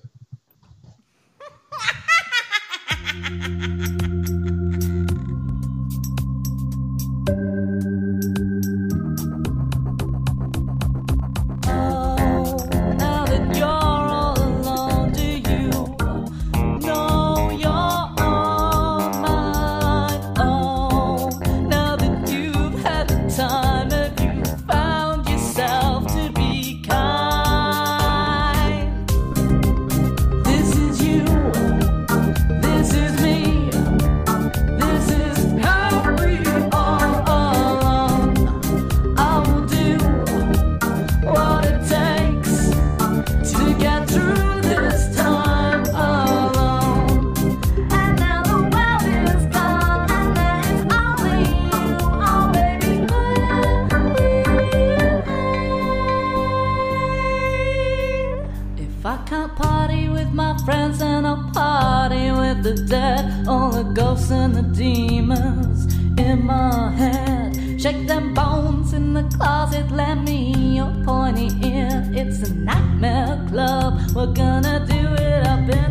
[62.75, 67.81] the dead, all the ghosts and the demons in my head.
[67.81, 72.07] Shake them bones in the closet, lend me your pointy ear.
[72.13, 75.90] It's a nightmare club, we're gonna do it up in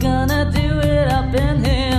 [0.00, 1.89] gonna do it up in here.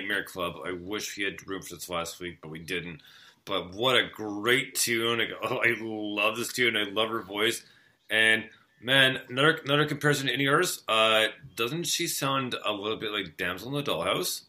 [0.00, 0.56] Nightmare Club.
[0.64, 3.00] I wish we had room for this last week, but we didn't.
[3.44, 5.20] But what a great tune.
[5.20, 6.76] I, oh, I love this tune.
[6.76, 7.62] I love her voice.
[8.08, 8.44] And
[8.80, 10.82] man, another another comparison to any others.
[10.88, 14.42] Uh, doesn't she sound a little bit like Damsel in the Dollhouse?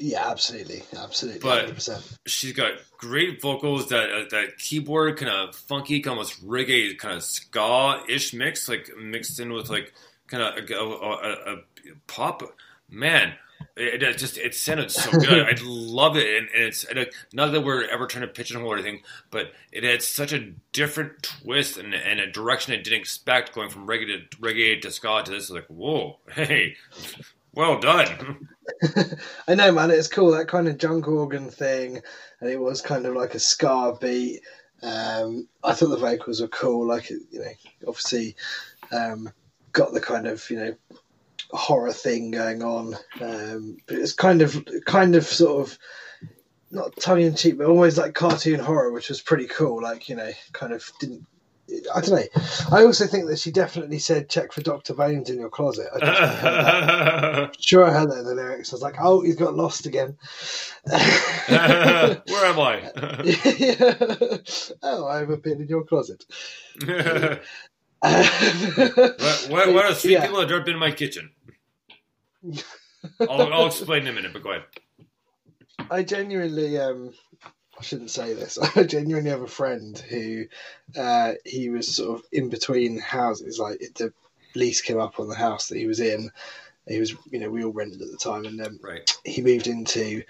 [0.00, 2.18] Yeah, absolutely, absolutely, But- hundred percent.
[2.26, 3.88] She's got great vocals.
[3.88, 8.90] That uh, that keyboard kind of funky, almost reggae, kind of ska ish mix, like
[8.96, 9.92] mixed in with like
[10.28, 11.62] kind of a, a, a, a
[12.06, 12.42] pop.
[12.90, 13.34] Man,
[13.78, 15.46] it, it just it sounded so good.
[15.46, 18.70] I love it, and, and it's and like, not that we're ever trying to pigeonhole
[18.70, 23.00] or anything, but it had such a different twist and, and a direction I didn't
[23.00, 25.50] expect, going from reggae to reggae to ska to this.
[25.50, 26.76] Like, whoa, hey,
[27.54, 28.48] well done.
[29.48, 29.90] I know, man.
[29.90, 32.00] It's cool that kind of junk organ thing,
[32.40, 34.40] and it was kind of like a ska beat.
[34.82, 36.86] Um, I thought the vocals were cool.
[36.86, 37.50] Like, you know,
[37.86, 38.36] obviously
[38.92, 39.30] um,
[39.72, 40.76] got the kind of you know
[41.50, 45.78] horror thing going on, um, but it's kind of kind of sort of
[46.70, 49.82] not tongue in cheek, but always like cartoon horror, which was pretty cool.
[49.82, 51.26] Like, you know, kind of didn't.
[51.94, 52.42] I don't know.
[52.72, 55.98] I also think that she definitely said, "Check for Doctor Bones in your closet." I
[55.98, 57.62] definitely heard that.
[57.62, 58.72] Sure, I heard that in the lyrics.
[58.72, 60.16] I was like, "Oh, he's got lost again."
[60.84, 60.96] Where
[62.46, 62.90] am I?
[64.82, 66.24] oh, I've appeared in your closet.
[68.00, 70.22] What, what, what, are three yeah.
[70.22, 71.30] people that been in my kitchen?
[73.20, 74.64] I'll, I'll explain in a minute, but go ahead.
[75.90, 77.12] I genuinely, um,
[77.78, 78.58] I shouldn't say this.
[78.76, 80.44] I genuinely have a friend who,
[80.96, 83.58] uh, he was sort of in between houses.
[83.58, 84.12] Like the
[84.54, 86.30] lease came up on the house that he was in.
[86.86, 89.10] He was, you know, we all rented at the time, and um, Right.
[89.24, 90.22] he moved into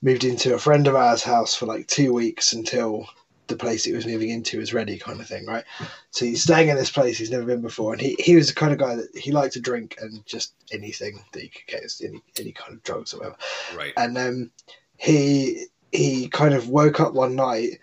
[0.00, 3.08] moved into a friend of ours' house for like two weeks until
[3.48, 5.64] the place he was moving into was ready, kind of thing, right?
[6.10, 8.54] So he's staying in this place he's never been before, and he, he was the
[8.54, 11.82] kind of guy that he liked to drink and just anything that he could get,
[12.02, 13.36] any any kind of drugs or whatever.
[13.76, 13.92] Right.
[13.96, 14.50] And um,
[14.96, 17.80] he he kind of woke up one night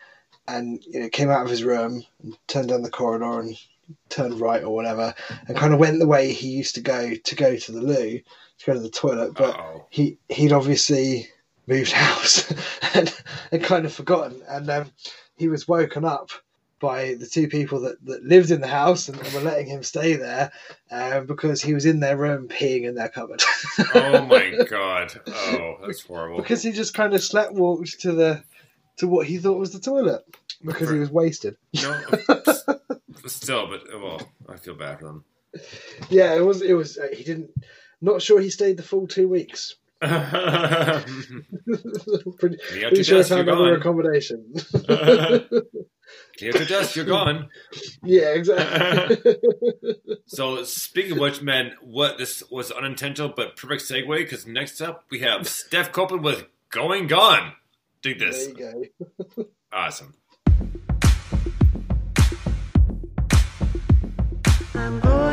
[0.48, 3.58] and you know came out of his room and turned down the corridor and
[4.10, 5.14] turned right or whatever
[5.48, 8.20] and kind of went the way he used to go to go to the loo
[8.58, 9.86] to go to the toilet but Uh-oh.
[9.90, 11.28] he he'd obviously
[11.68, 12.52] moved house
[12.94, 13.14] and,
[13.52, 14.92] and kind of forgotten and um,
[15.38, 16.30] he was woken up
[16.80, 20.16] by the two people that, that lived in the house and, were letting him stay
[20.16, 20.52] there
[20.92, 23.42] um, because he was in their room peeing in their cupboard
[23.96, 25.14] Oh my god.
[25.28, 26.38] Oh, that's horrible.
[26.42, 28.44] because he just kind of slept walked to the
[28.98, 30.22] to what he thought was the toilet
[30.64, 32.02] because he was wasted No,
[33.28, 35.24] still, but well, I feel bad for them.
[36.10, 37.50] yeah it was it was uh, he didn't
[38.02, 39.76] not sure he stayed the full two weeks
[42.38, 43.80] pretty, Clear pretty to sure I death, you're found other gone.
[43.80, 44.54] accommodation
[46.38, 47.50] Clear to death, you're gone.
[48.04, 49.36] yeah exactly
[50.28, 55.06] So, speaking of which, man, what this was unintentional but perfect segue because next up
[55.10, 57.54] we have Steph Copeland with "Going Gone."
[58.02, 58.54] Dig there this, you
[59.36, 60.14] go awesome.
[64.78, 65.25] I'm going, going,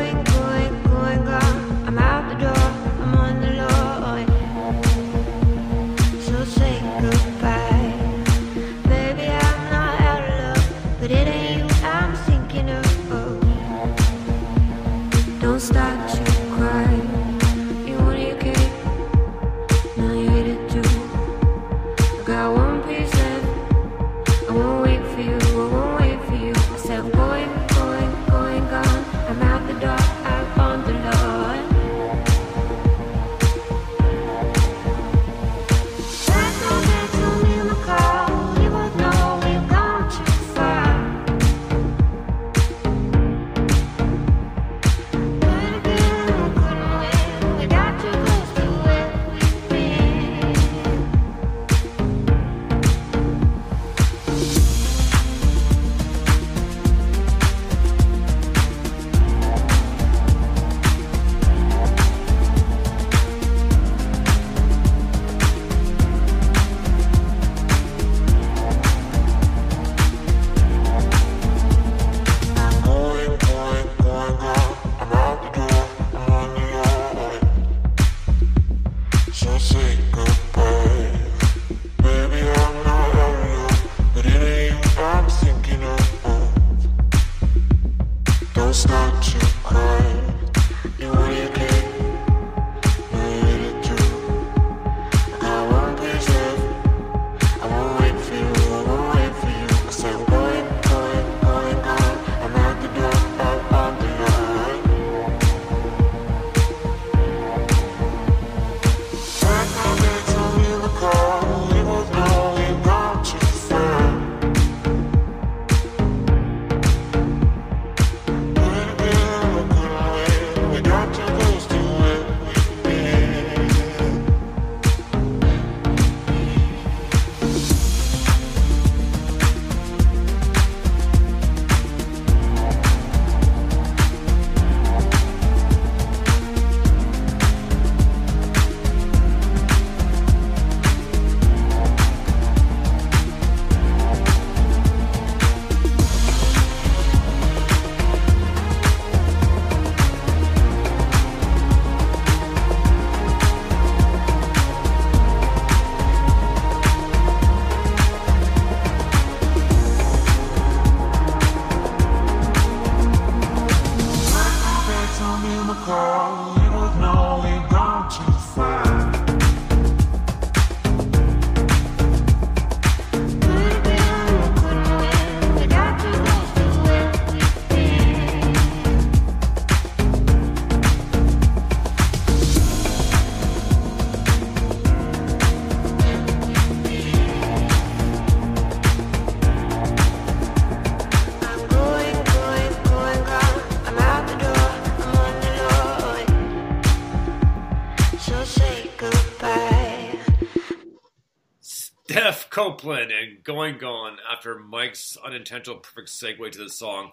[202.05, 207.13] Steph Copeland and Going Gone after Mike's unintentional perfect segue to the song.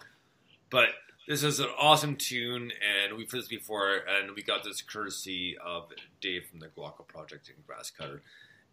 [0.72, 0.90] But
[1.28, 5.56] this is an awesome tune, and we've heard this before, and we got this courtesy
[5.64, 5.92] of
[6.22, 8.22] Dave from the Guaco Project in Grasscutter.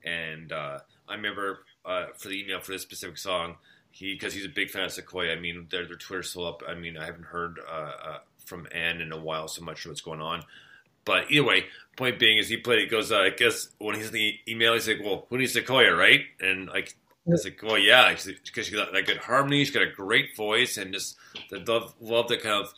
[0.04, 3.56] And uh, I remember uh, for the email for this specific song,
[3.90, 5.32] he because he's a big fan of Sequoia.
[5.32, 6.62] I mean, their their Twitter's still up.
[6.66, 9.90] I mean, I haven't heard uh, uh, from Ann in a while, so much of
[9.90, 10.44] what's going on.
[11.06, 11.64] But either way,
[11.96, 12.80] point being is he played.
[12.80, 15.54] He goes, uh, I guess when he's in the email, he's like, "Well, who needs
[15.54, 16.94] Sequoia, right?" And like,
[17.26, 19.64] it's like, "Well, yeah," because she got that good harmony.
[19.64, 21.16] She's got a great voice, and just
[21.48, 22.74] the love, love the kind of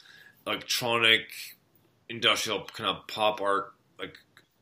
[0.46, 1.22] electronic,
[2.08, 4.16] industrial kind of pop art, like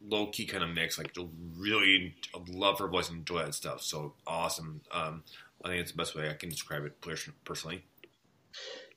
[0.08, 0.96] low key kind of mix.
[0.96, 1.14] Like,
[1.58, 2.14] really
[2.48, 3.82] love her voice and enjoy that stuff.
[3.82, 4.80] So awesome.
[4.92, 5.24] Um,
[5.64, 7.00] I think it's the best way I can describe it
[7.44, 7.84] personally.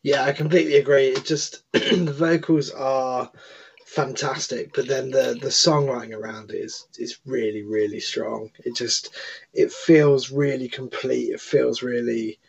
[0.04, 1.08] Yeah, I completely agree.
[1.08, 3.32] It just the vocals are
[3.90, 8.52] fantastic, but then the the songwriting around it is is really really strong.
[8.64, 9.16] It just
[9.54, 11.30] it feels really complete.
[11.30, 12.40] It feels really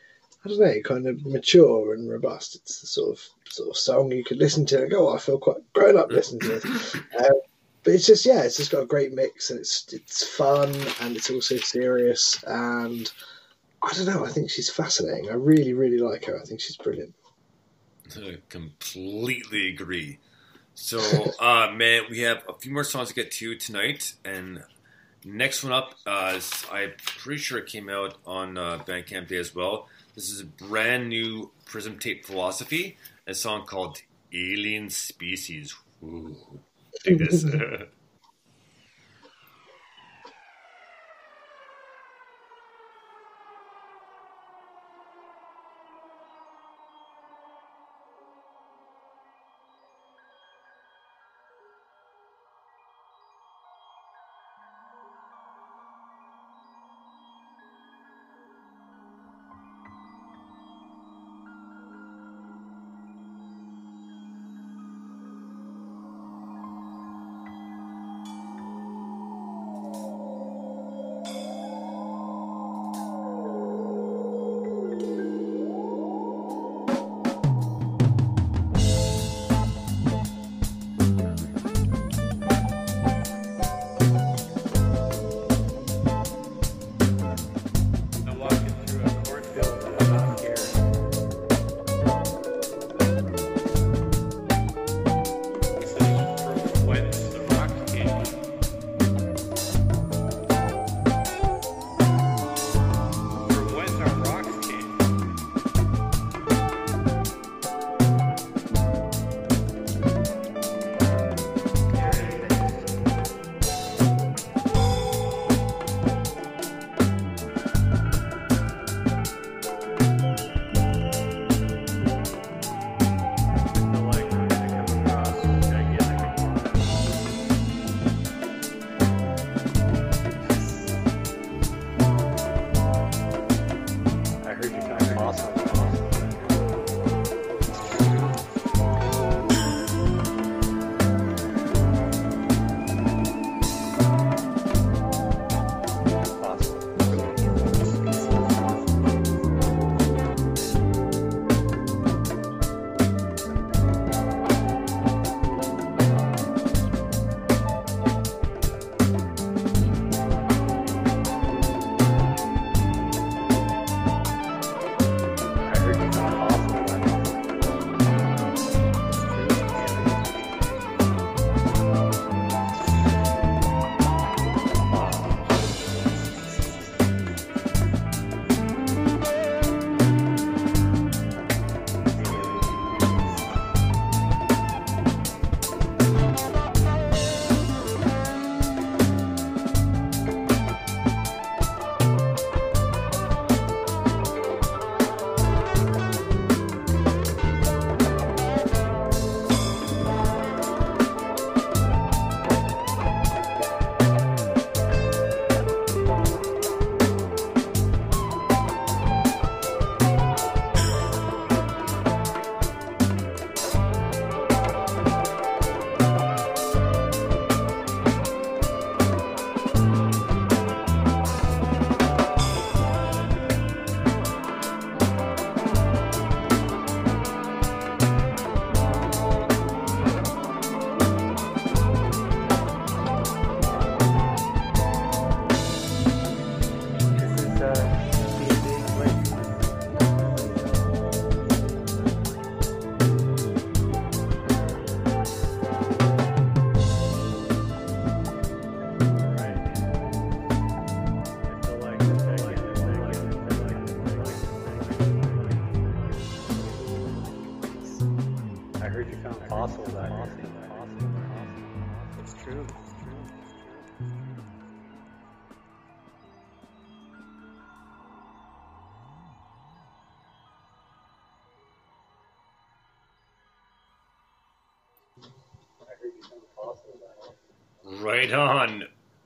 [0.44, 2.56] I don't know, kind of mature and robust.
[2.56, 5.18] It's the sort of sort of song you could listen to and go, oh, I
[5.18, 6.64] feel quite grown up listening to it.
[7.18, 7.34] Uh,
[7.82, 11.16] but it's just yeah, it's just got a great mix and it's it's fun and
[11.16, 13.10] it's also serious and
[13.82, 14.24] I don't know.
[14.24, 15.30] I think she's fascinating.
[15.30, 16.38] I really really like her.
[16.38, 17.14] I think she's brilliant.
[18.16, 20.18] I completely agree.
[20.74, 21.00] So,
[21.38, 24.62] uh, man, we have a few more songs to get to tonight, and
[25.24, 29.36] next one up, uh, is, I'm pretty sure it came out on uh, Bandcamp Day
[29.36, 29.88] as well.
[30.14, 34.02] This is a brand new Prism Tape Philosophy, a song called
[34.32, 35.74] Alien Species.
[36.02, 36.36] Ooh,
[37.04, 37.44] dig this.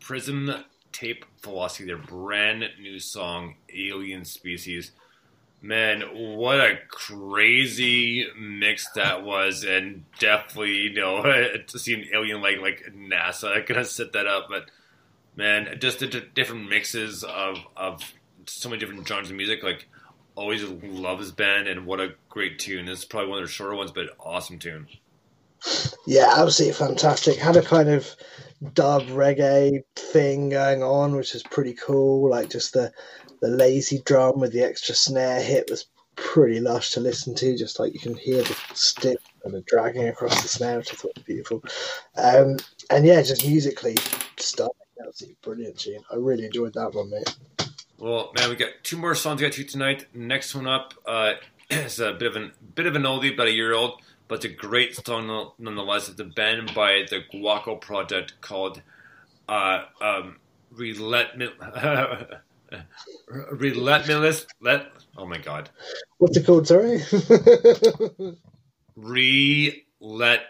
[0.05, 0.55] Prism
[0.93, 4.91] Tape Velocity, their brand new song, Alien Species.
[5.63, 11.23] Man, what a crazy mix that was, and definitely, you know,
[11.67, 14.49] to see an alien like like NASA gonna set that up.
[14.51, 14.67] But
[15.37, 18.03] man, just the d- different mixes of of
[18.45, 19.63] so many different genres of music.
[19.63, 19.89] Like,
[20.35, 22.85] always love this band, and what a great tune!
[22.85, 24.87] This is probably one of their shorter ones, but awesome tune.
[26.07, 27.39] Yeah, absolutely fantastic.
[27.39, 28.15] Had a kind of
[28.73, 32.31] dub reggae thing going on, which was pretty cool.
[32.31, 32.93] Like just the
[33.41, 35.87] the lazy drum with the extra snare hit was
[36.17, 37.57] pretty lush to listen to.
[37.57, 40.97] Just like you can hear the stick and the dragging across the snare, which I
[40.97, 41.63] thought was beautiful.
[42.17, 42.57] Um,
[42.91, 43.97] and yeah, just musically
[44.39, 44.73] stunning.
[45.05, 46.03] Absolutely brilliant tune.
[46.11, 47.37] I really enjoyed that one, mate.
[47.99, 50.07] Well, man, we got two more songs to get to tonight.
[50.15, 51.35] Next one up uh,
[51.71, 54.45] is a bit of an bit of an oldie, about a year old, but it's
[54.47, 56.09] a great song nonetheless.
[56.09, 58.83] It's a band by the Guaco Project called
[59.49, 60.37] uh, um,
[60.71, 61.51] Relentless.
[63.29, 64.47] Relentless.
[64.61, 64.87] Let.
[65.17, 65.71] Oh my God.
[66.19, 66.67] What's it called?
[66.67, 66.99] Sorry.
[68.99, 70.41] Relet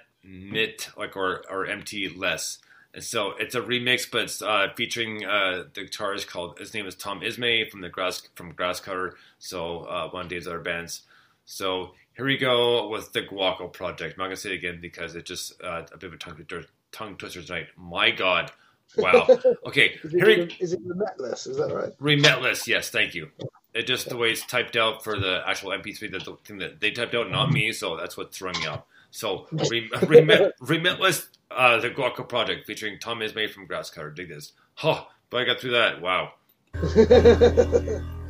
[0.96, 2.58] like or or empty less.
[2.94, 6.86] And so it's a remix, but it's uh, featuring uh, the guitarist called his name
[6.86, 9.14] is Tom Ismay from the grass from Grasscutter.
[9.38, 11.02] So uh, one of Dave's other bands.
[11.44, 14.14] So here we go with the Guaco project.
[14.14, 16.34] I'm not gonna say it again because it's just uh, a bit of a tongue
[16.36, 17.66] twister, tongue twister tonight.
[17.76, 18.52] My God,
[18.96, 19.26] wow.
[19.66, 21.46] Okay, is, here we it, is it relentless?
[21.46, 21.92] Is that right?
[21.98, 23.30] Relentless, yes, thank you.
[23.74, 26.80] It just the way it's typed out for the actual MP3, that the thing that
[26.80, 28.84] they typed out, not me, so that's what's throwing me off.
[29.10, 34.14] So, re, remit, Relentless, uh, the Guaco project featuring Tom Ismay from Grasscutter.
[34.14, 34.52] Dig this.
[34.82, 36.00] Oh, but I got through that.
[36.00, 36.32] Wow.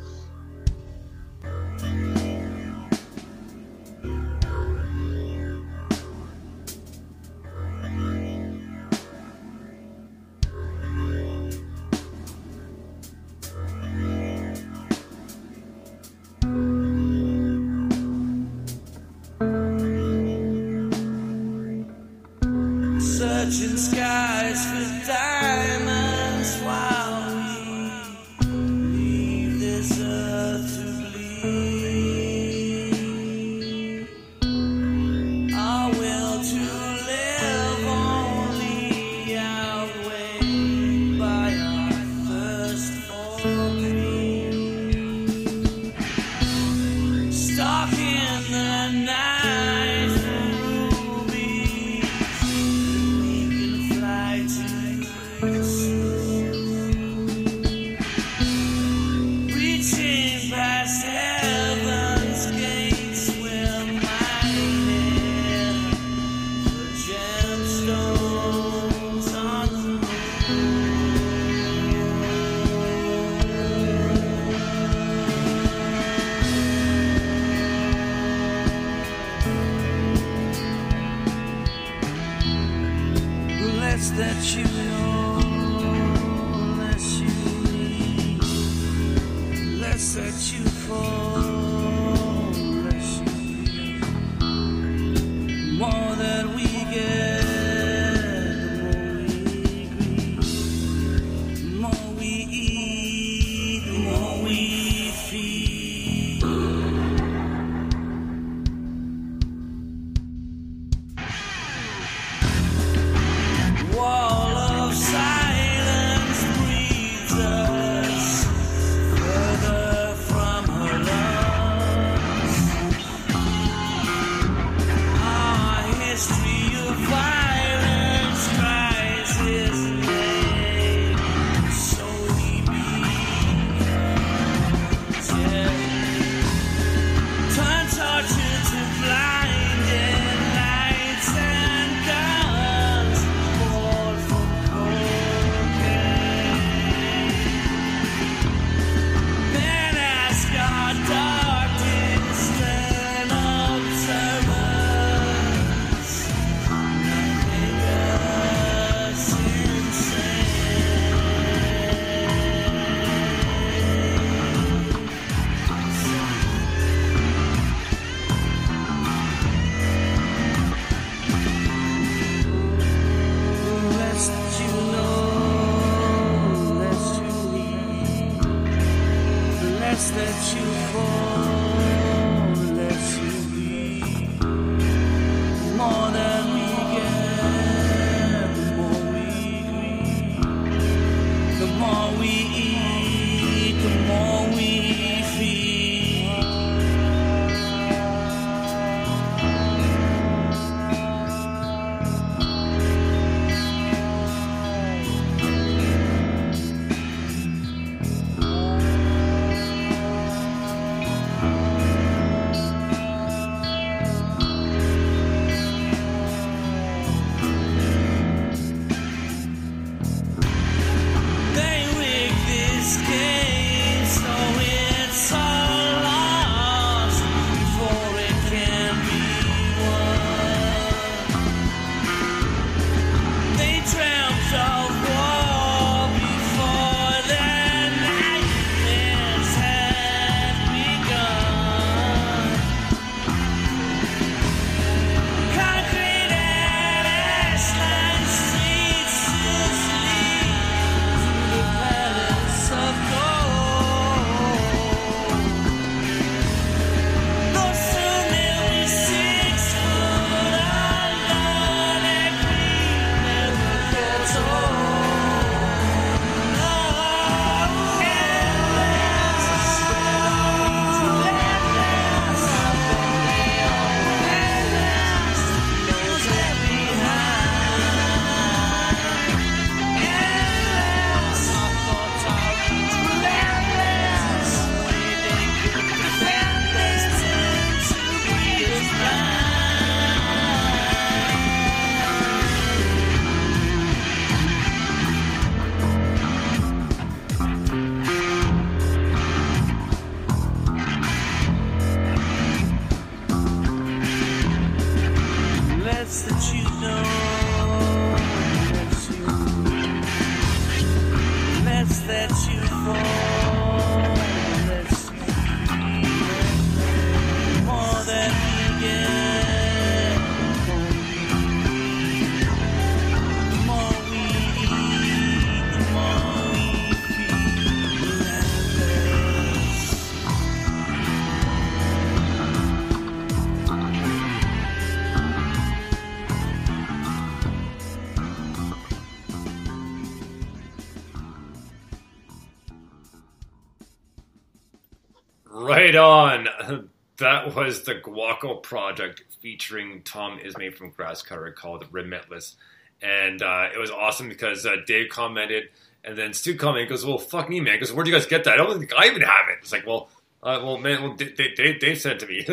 [347.25, 352.57] That was the Guaco project featuring Tom Ismay from Grasscutter called Relentless.
[353.01, 355.71] And uh, it was awesome because uh, Dave commented,
[356.05, 357.77] and then Stu commented, goes, Well, fuck me, man.
[357.77, 358.53] Because where'd you guys get that?
[358.53, 359.61] I don't think I even have it.
[359.63, 360.11] It's like, Well,
[360.43, 362.45] uh, well, man, well, Dave, Dave, sent to me.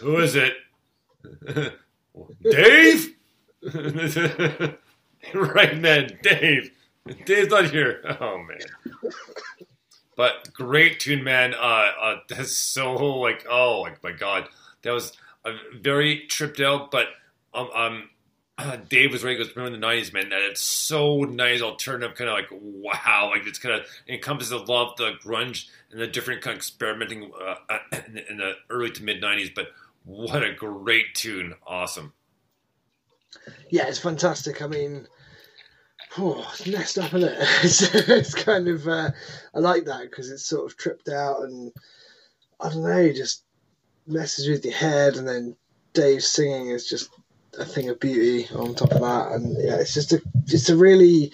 [0.00, 0.52] Who is it?
[2.42, 3.16] Dave?
[5.34, 6.70] right, man, Dave.
[7.24, 8.02] Dave's not here.
[8.20, 8.58] Oh, man.
[10.20, 11.54] But great tune, man.
[11.54, 14.50] Uh, uh, that's so like, oh like my god,
[14.82, 15.14] that was
[15.46, 16.90] uh, very tripped out.
[16.90, 17.06] But
[17.54, 19.38] um, um, Dave was right.
[19.38, 20.28] Goes, remember the nineties, man.
[20.28, 24.58] That it's so nice, alternative, kind of like wow, like it's kind of encompasses a
[24.58, 28.52] lot of the grunge and the different kind of experimenting uh, in, the, in the
[28.68, 29.48] early to mid nineties.
[29.48, 29.68] But
[30.04, 31.54] what a great tune!
[31.66, 32.12] Awesome.
[33.70, 34.60] yeah, it's fantastic.
[34.60, 35.06] I mean,
[36.18, 37.38] oh, it's messed up, isn't it?
[37.62, 39.10] It's, it's kind of, uh,
[39.54, 41.72] I like that because it's sort of tripped out and
[42.60, 43.44] I don't know, just
[44.06, 45.16] messes with your head.
[45.16, 45.56] And then
[45.92, 47.10] Dave singing is just
[47.58, 49.32] a thing of beauty on top of that.
[49.32, 51.32] And yeah, it's just a, it's a really,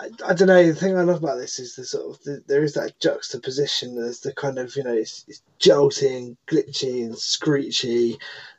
[0.00, 0.66] I, I don't know.
[0.66, 3.96] The thing I love about this is the sort of the, there is that juxtaposition.
[3.96, 8.18] There's the kind of you know it's, it's jolting, glitchy, and screechy,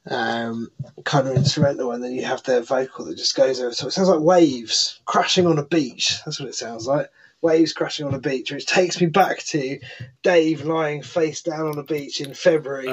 [0.09, 0.69] um,
[1.03, 3.73] kind of instrumental, and then you have the vocal that just goes over.
[3.73, 6.17] So it sounds like waves crashing on a beach.
[6.25, 7.09] That's what it sounds like.
[7.41, 9.79] Waves crashing on a beach, which takes me back to
[10.21, 12.87] Dave lying face down on a beach in February.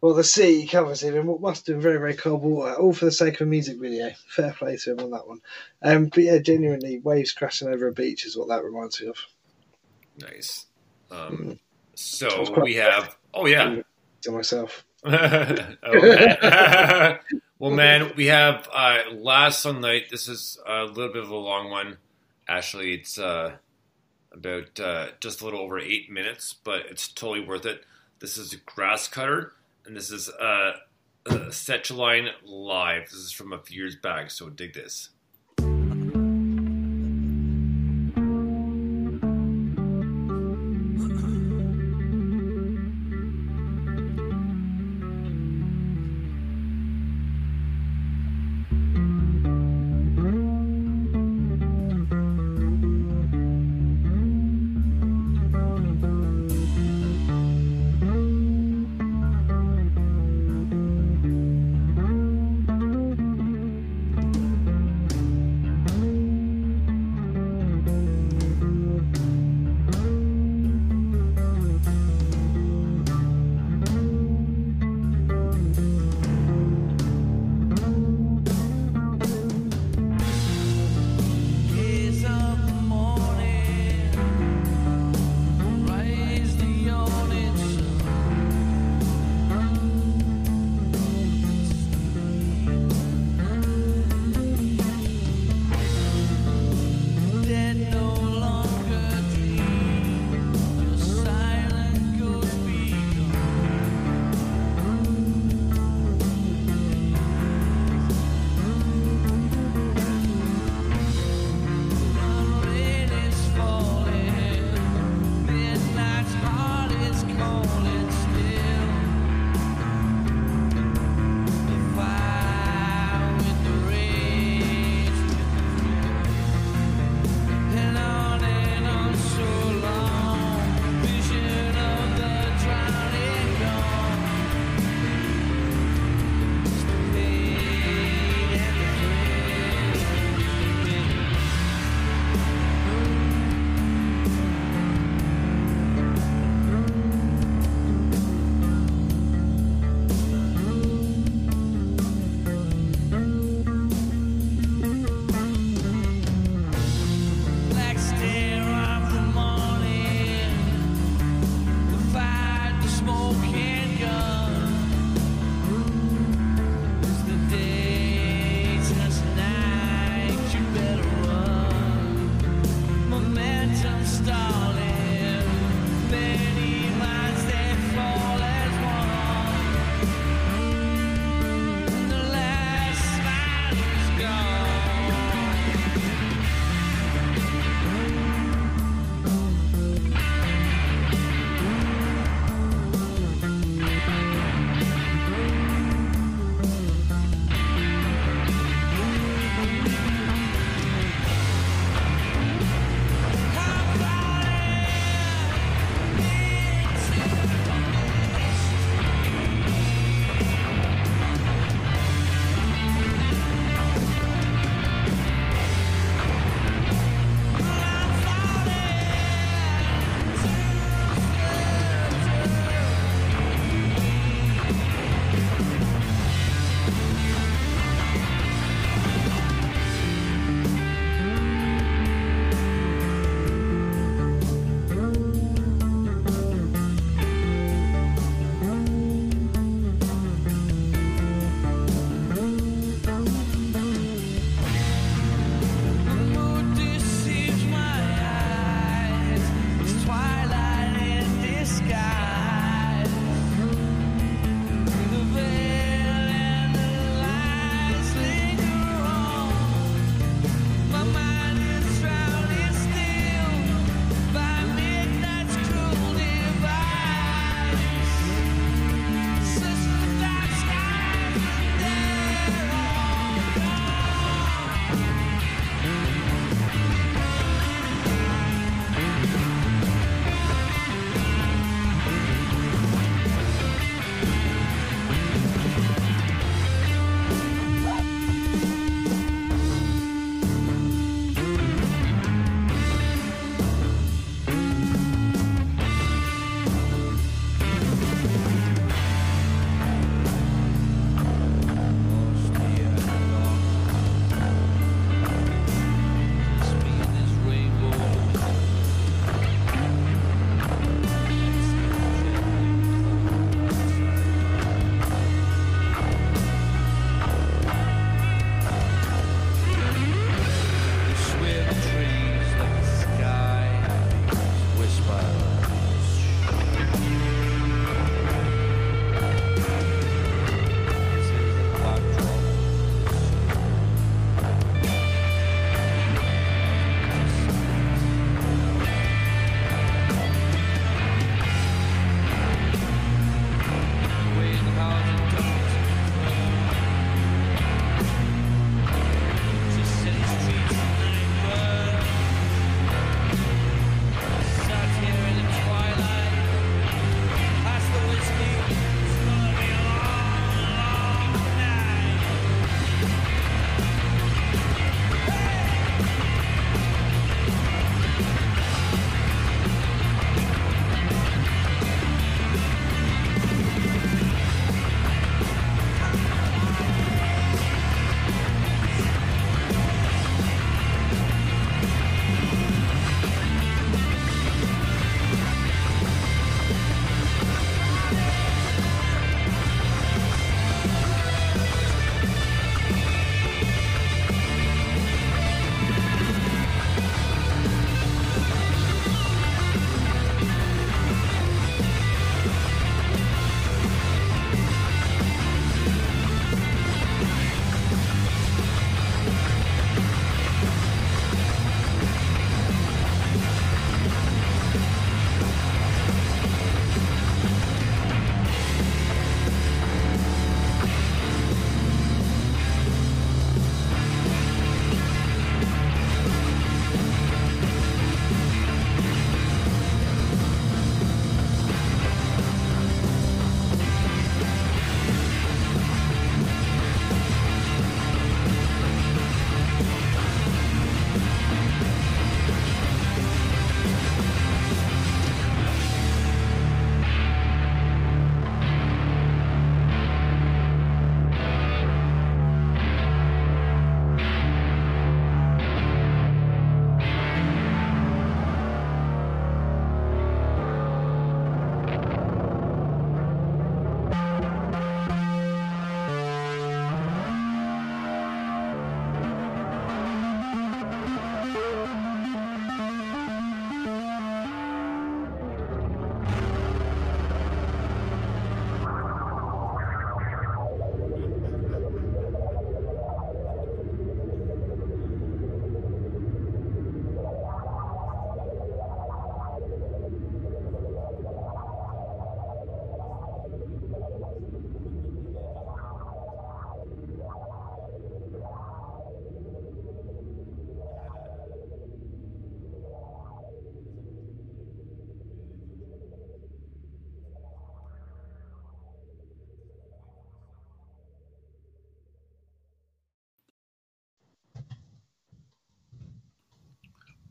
[0.00, 2.92] Well, the sea covers him in what must have been very, very cold water, all
[2.92, 4.10] for the sake of a music video.
[4.28, 5.40] Fair play to him on that one.
[5.82, 9.16] Um, but yeah, genuinely, waves crashing over a beach is what that reminds me of.
[10.20, 10.66] Nice.
[11.10, 11.58] Um,
[11.94, 13.16] so we have.
[13.34, 13.82] Oh yeah.
[14.22, 14.84] To myself.
[15.06, 15.76] Okay.
[17.58, 20.06] well, man, we have uh, last Sunday.
[20.10, 21.98] This is a little bit of a long one.
[22.48, 23.56] Actually, it's uh,
[24.32, 27.84] about uh, just a little over eight minutes, but it's totally worth it.
[28.20, 29.52] This is Grass Cutter,
[29.86, 30.72] and this is uh,
[31.26, 33.04] uh, Setchaline Live.
[33.04, 35.10] This is from a few years back, so dig this.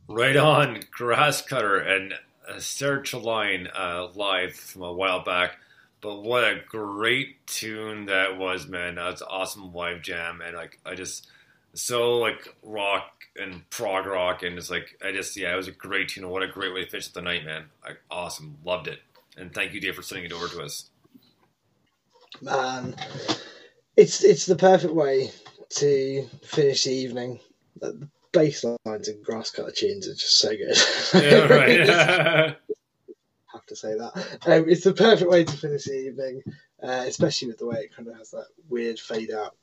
[0.07, 2.13] Right on, Grass Cutter and
[2.47, 5.57] uh, Sarah Chaline uh, live from a while back.
[6.01, 8.95] But what a great tune that was, man!
[8.95, 11.27] That's awesome live jam, and like I just
[11.73, 15.71] so like rock and prog rock, and it's like I just yeah, it was a
[15.73, 16.29] great tune.
[16.29, 17.65] What a great way to finish the night, man!
[17.83, 18.99] Like awesome, loved it,
[19.37, 20.89] and thank you, Dave, for sending it over to us.
[22.41, 22.95] Man,
[23.97, 25.31] it's it's the perfect way
[25.71, 27.39] to finish the evening.
[27.81, 30.77] The bass lines and grass cutter tunes are just so good.
[31.13, 31.47] Yeah,
[32.47, 32.55] right.
[33.53, 34.39] have to say that.
[34.45, 36.41] Um, it's the perfect way to finish the evening,
[36.81, 39.55] uh, especially with the way it kind of has that weird fade out,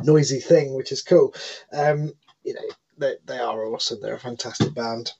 [0.00, 1.34] noisy thing, which is cool.
[1.72, 2.12] Um,
[2.44, 2.60] you know,
[2.98, 4.00] they, they are awesome.
[4.00, 5.12] They're a fantastic band.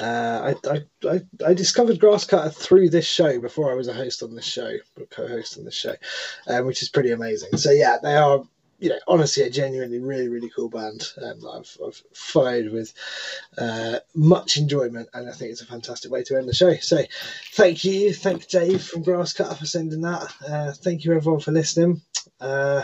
[0.00, 4.22] Uh, I, I, I, I discovered Grasscutter through this show before I was a host
[4.22, 4.76] on this show,
[5.10, 5.94] co-host on this show,
[6.46, 7.56] um, which is pretty amazing.
[7.56, 8.44] So yeah, they are,
[8.82, 12.92] you know, honestly a genuinely really really cool band um, that I've, I've followed with
[13.56, 16.74] uh, much enjoyment, and I think it's a fantastic way to end the show.
[16.74, 17.02] So
[17.52, 20.34] thank you, thank Dave from Grasscutter for sending that.
[20.46, 22.02] Uh, thank you everyone for listening.
[22.40, 22.82] Uh,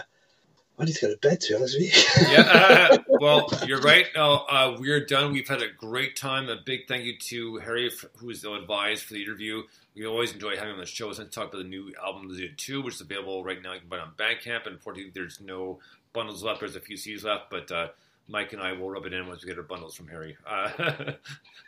[0.78, 2.32] I need to go to bed to be honest with you.
[2.32, 2.40] yeah.
[2.40, 4.06] Uh, well, you're right.
[4.14, 5.32] No, uh, we're done.
[5.32, 6.48] We've had a great time.
[6.48, 9.62] A big thank you to Harry, who was advised for the interview.
[9.96, 11.12] We always enjoy having him on the show.
[11.12, 13.72] Since talk about the new album, The Two, which is available right now.
[13.72, 14.66] You can buy it on Bandcamp.
[14.66, 15.80] And unfortunately, there's no
[16.12, 16.60] bundles left.
[16.60, 17.88] There's a few CDs left, but uh,
[18.28, 20.36] Mike and I will rub it in once we get our bundles from Harry.
[20.46, 20.70] Uh,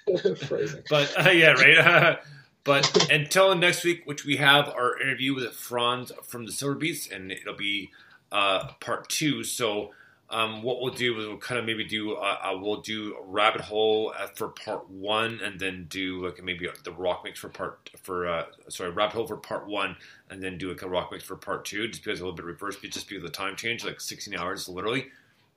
[0.06, 2.18] but uh, yeah, right.
[2.64, 7.10] but until next week, which we have our interview with Franz from the Silver Beats,
[7.10, 7.90] and it'll be
[8.32, 9.44] uh, part two.
[9.44, 9.90] So
[10.30, 13.60] um, what we'll do is we'll kind of maybe do uh, uh, we'll do Rabbit
[13.60, 17.90] Hole uh, for part one, and then do like maybe the Rock Mix for part
[18.02, 19.96] for uh, sorry Rabbit Hole for part one,
[20.30, 22.44] and then do like a Rock Mix for part two, just because a little bit
[22.44, 25.08] reverse, but just because of the time change, like 16 hours literally.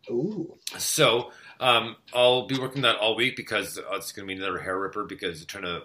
[0.10, 0.58] Ooh.
[0.78, 4.60] So um, I'll be working that all week because uh, it's going to be another
[4.60, 5.84] hair ripper because I'm trying to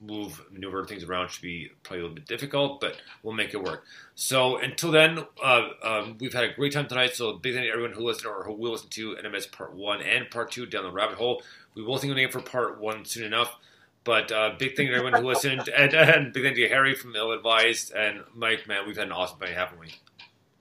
[0.00, 3.62] move maneuver things around should be probably a little bit difficult, but we'll make it
[3.62, 3.84] work.
[4.14, 7.14] So until then, uh, um, we've had a great time tonight.
[7.14, 9.74] So big thank you to everyone who listened or who will listen to NMS Part
[9.74, 11.42] One and Part Two down the rabbit hole.
[11.74, 13.56] We will think of a name for Part One soon enough.
[14.02, 16.74] But uh, big thank you to everyone who listened, and, and big thank you to
[16.74, 18.66] Harry from Ill Advised and Mike.
[18.66, 19.94] Man, we've had an awesome night, haven't we?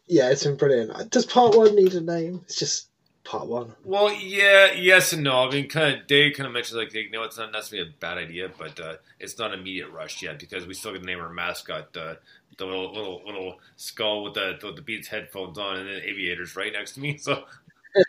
[0.07, 1.11] Yeah, it's been brilliant.
[1.11, 2.41] Does part one need a name?
[2.45, 2.88] It's just
[3.29, 3.75] part one.
[3.83, 5.47] Well, yeah, yes and no.
[5.47, 7.99] I mean, kind of, Dave kind of mentioned like, you know, it's not necessarily a
[7.99, 11.05] bad idea, but uh, it's not an immediate rush yet because we still got to
[11.05, 12.15] name our mascot, uh,
[12.57, 16.55] the little little little skull with the with the Beats headphones on, and then aviators
[16.55, 17.17] right next to me.
[17.17, 17.43] So,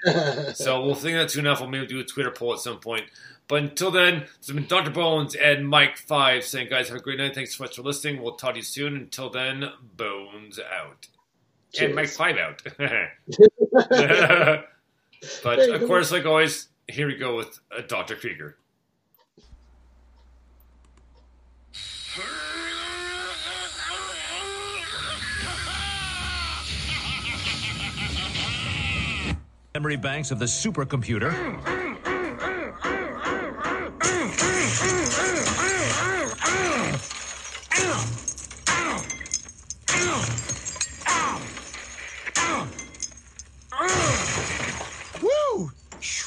[0.54, 1.60] so we'll think that soon enough.
[1.60, 3.04] We'll maybe do a Twitter poll at some point.
[3.46, 4.90] But until then, this has been Dr.
[4.90, 7.34] Bones and Mike Five saying, guys, have a great night.
[7.34, 8.22] Thanks so much for listening.
[8.22, 8.96] We'll talk to you soon.
[8.96, 9.64] Until then,
[9.96, 11.08] Bones out.
[11.78, 12.62] And Mike Five out.
[15.42, 18.16] but There of course, like always, here we go with uh, Dr.
[18.16, 18.56] Krieger.
[29.74, 31.89] Memory banks of the supercomputer.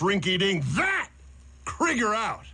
[0.03, 0.09] Woo!
[0.09, 1.09] Shrinky dink that!
[1.65, 2.45] Krieger out!